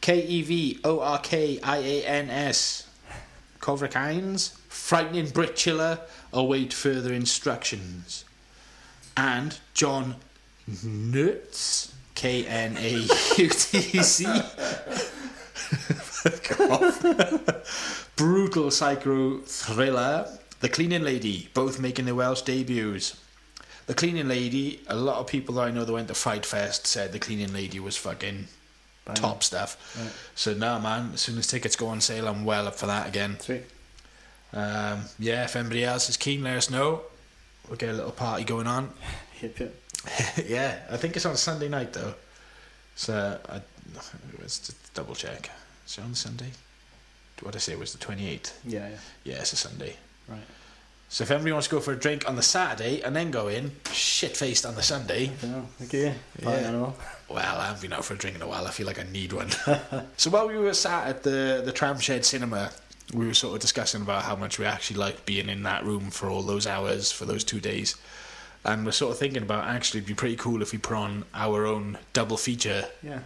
[0.01, 2.89] K E V O R K I A N S,
[3.61, 6.01] Kovrakines, Frightening Britchula,
[6.33, 8.25] await further instructions
[9.17, 10.17] and John
[10.69, 12.91] Nutz, K N A
[13.39, 14.25] U T Z.
[15.57, 18.13] Fuck off.
[18.17, 20.39] Brutal psycho thriller.
[20.61, 23.21] The Cleaning Lady, both making their Welsh debuts.
[23.87, 27.13] The Cleaning Lady, a lot of people that I know that went to FrightFest said
[27.13, 28.49] the Cleaning Lady was fucking
[29.05, 29.15] Bang.
[29.15, 29.95] top stuff.
[30.01, 30.11] Right.
[30.35, 33.07] So, nah, man, as soon as tickets go on sale, I'm well up for that
[33.07, 33.39] again.
[33.39, 33.63] Sweet.
[34.53, 37.03] Um, yeah, if anybody else is keen, let us know.
[37.69, 38.91] We'll get a little party going on.
[39.35, 39.83] Hip hip.
[40.47, 42.15] yeah, I think it's on Sunday night though.
[42.95, 43.61] So I,
[44.41, 45.51] let's double check.
[45.87, 46.51] Is it on Sunday?
[47.41, 48.59] What did I say it was the twenty eighth?
[48.65, 48.97] Yeah, yeah.
[49.25, 49.97] Yeah, it's a Sunday.
[50.29, 50.41] Right.
[51.09, 53.47] So if anybody wants to go for a drink on the Saturday and then go
[53.47, 55.69] in shit faced on the Sunday, I don't know.
[55.79, 56.15] Look at you.
[56.43, 56.91] Party Yeah.
[57.29, 58.67] well, I haven't been out for a drink in a while.
[58.67, 59.51] I feel like I need one.
[60.17, 62.73] so while we were sat at the the Tramshed Cinema,
[63.13, 66.11] we were sort of discussing about how much we actually liked being in that room
[66.11, 67.97] for all those hours for those two days.
[68.67, 71.25] And we're sort of thinking about actually it'd be pretty cool if we put on
[71.33, 73.21] our own double feature, Yeah.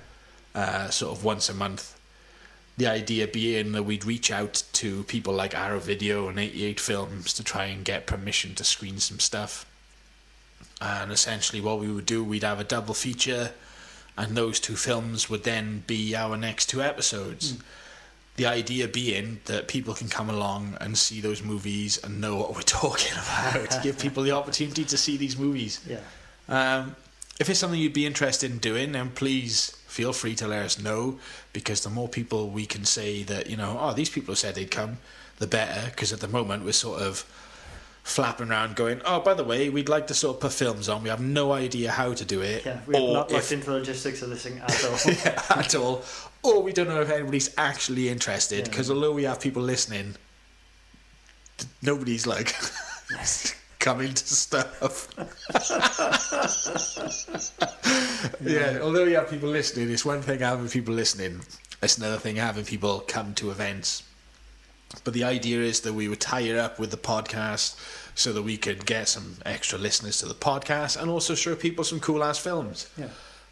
[0.54, 1.96] uh, sort of once a month.
[2.76, 7.32] The idea being that we'd reach out to people like Arrow Video and 88 Films
[7.34, 9.66] to try and get permission to screen some stuff.
[10.80, 13.52] And essentially, what we would do, we'd have a double feature,
[14.16, 17.54] and those two films would then be our next two episodes.
[18.40, 22.54] The idea being that people can come along and see those movies and know what
[22.54, 25.80] we're talking about, give people the opportunity to see these movies.
[25.86, 26.00] Yeah.
[26.48, 26.96] Um,
[27.38, 30.78] if it's something you'd be interested in doing, then please feel free to let us
[30.78, 31.18] know
[31.52, 34.70] because the more people we can say that, you know, oh, these people said they'd
[34.70, 34.98] come,
[35.38, 35.90] the better.
[35.90, 37.24] Because at the moment, we're sort of
[38.10, 41.02] flapping around going, oh, by the way, we'd like to sort of put films on.
[41.02, 42.64] We have no idea how to do it.
[42.66, 42.80] Yeah.
[42.86, 44.98] We've or not looked if- into the logistics of this thing at all.
[45.58, 46.02] at all.
[46.42, 48.64] Or we don't know if anybody's actually interested Yeah.
[48.64, 50.16] because although we have people listening,
[51.82, 52.54] nobody's like
[53.78, 55.08] coming to stuff.
[58.42, 61.40] yeah, although we have people listening, it's one thing having people listening,
[61.82, 64.02] it's another thing having people come to events.
[65.04, 67.76] But the idea is that we would tie it up with the podcast
[68.14, 71.84] so that we could get some extra listeners to the podcast and also show people
[71.84, 72.88] some cool ass films.
[72.98, 73.08] yeah.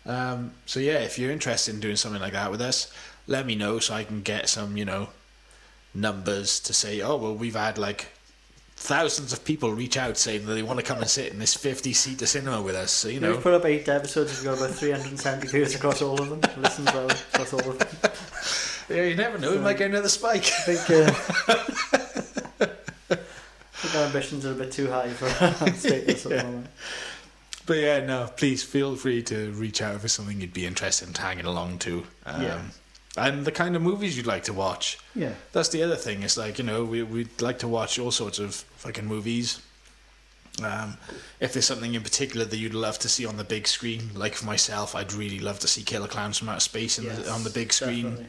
[0.07, 2.91] Um, so yeah, if you're interested in doing something like that with us,
[3.27, 5.09] let me know so I can get some, you know,
[5.95, 8.07] numbers to say, oh well, we've had like
[8.77, 11.55] thousands of people reach out saying that they want to come and sit in this
[11.55, 12.91] 50 seater cinema with us.
[12.91, 14.37] So you know, We've put up eight episodes.
[14.37, 16.41] We've got about 370 views across all of them.
[16.63, 18.11] Listens well across all of them.
[18.89, 20.45] yeah, you never know, we might get another spike.
[20.45, 21.13] I think, uh,
[23.11, 23.17] I
[23.81, 26.67] think our ambitions are a bit too high for our status at the moment.
[27.67, 31.07] But yeah, no, please feel free to reach out if it's something you'd be interested
[31.07, 32.05] in tagging along to.
[32.27, 32.61] Um, Yeah.
[33.17, 34.97] And the kind of movies you'd like to watch.
[35.15, 35.33] Yeah.
[35.53, 36.23] That's the other thing.
[36.23, 39.61] It's like you know we we'd like to watch all sorts of fucking movies.
[40.63, 40.99] Um,
[41.41, 44.35] if there's something in particular that you'd love to see on the big screen, like
[44.35, 47.31] for myself, I'd really love to see Killer Clowns from Outer Space in Yes, the,
[47.33, 48.03] on the big screen.
[48.11, 48.27] definitely.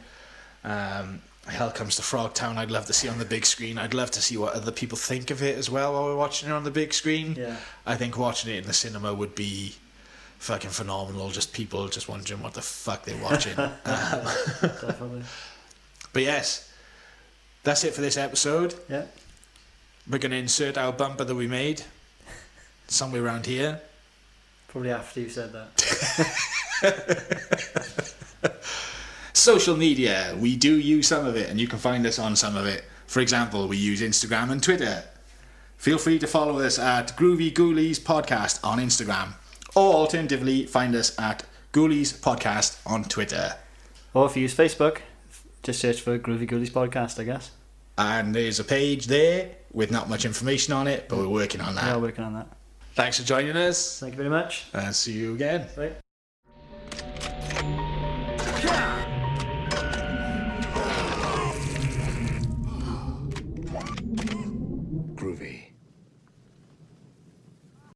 [0.64, 3.78] Um, Hell Comes to Frogtown, I'd love to see on the big screen.
[3.78, 6.48] I'd love to see what other people think of it as well while we're watching
[6.48, 7.34] it on the big screen.
[7.34, 7.56] Yeah.
[7.86, 9.74] I think watching it in the cinema would be
[10.38, 11.30] fucking phenomenal.
[11.30, 13.58] Just people just wondering what the fuck they're watching.
[13.58, 15.22] um, Definitely.
[16.12, 16.72] but yes,
[17.64, 18.74] that's it for this episode.
[18.88, 19.04] Yeah.
[20.08, 21.82] We're going to insert our bumper that we made
[22.88, 23.80] somewhere around here.
[24.68, 25.70] Probably after you said that.
[29.32, 32.56] Social media, we do use some of it, and you can find us on some
[32.56, 32.84] of it.
[33.06, 35.04] For example, we use Instagram and Twitter.
[35.76, 39.34] Feel free to follow us at Groovy Ghoulies Podcast on Instagram,
[39.74, 43.54] or alternatively, find us at Ghoulies Podcast on Twitter.
[44.12, 44.98] Or if you use Facebook,
[45.62, 47.52] just search for Groovy Ghoulies Podcast, I guess.
[47.96, 51.74] And there's a page there with not much information on it, but we're working on
[51.76, 51.84] that.
[51.84, 52.48] We are working on that.
[52.94, 54.64] Thanks for joining us, Thank you very much.
[54.72, 55.66] and see you again.
[55.76, 55.96] Right.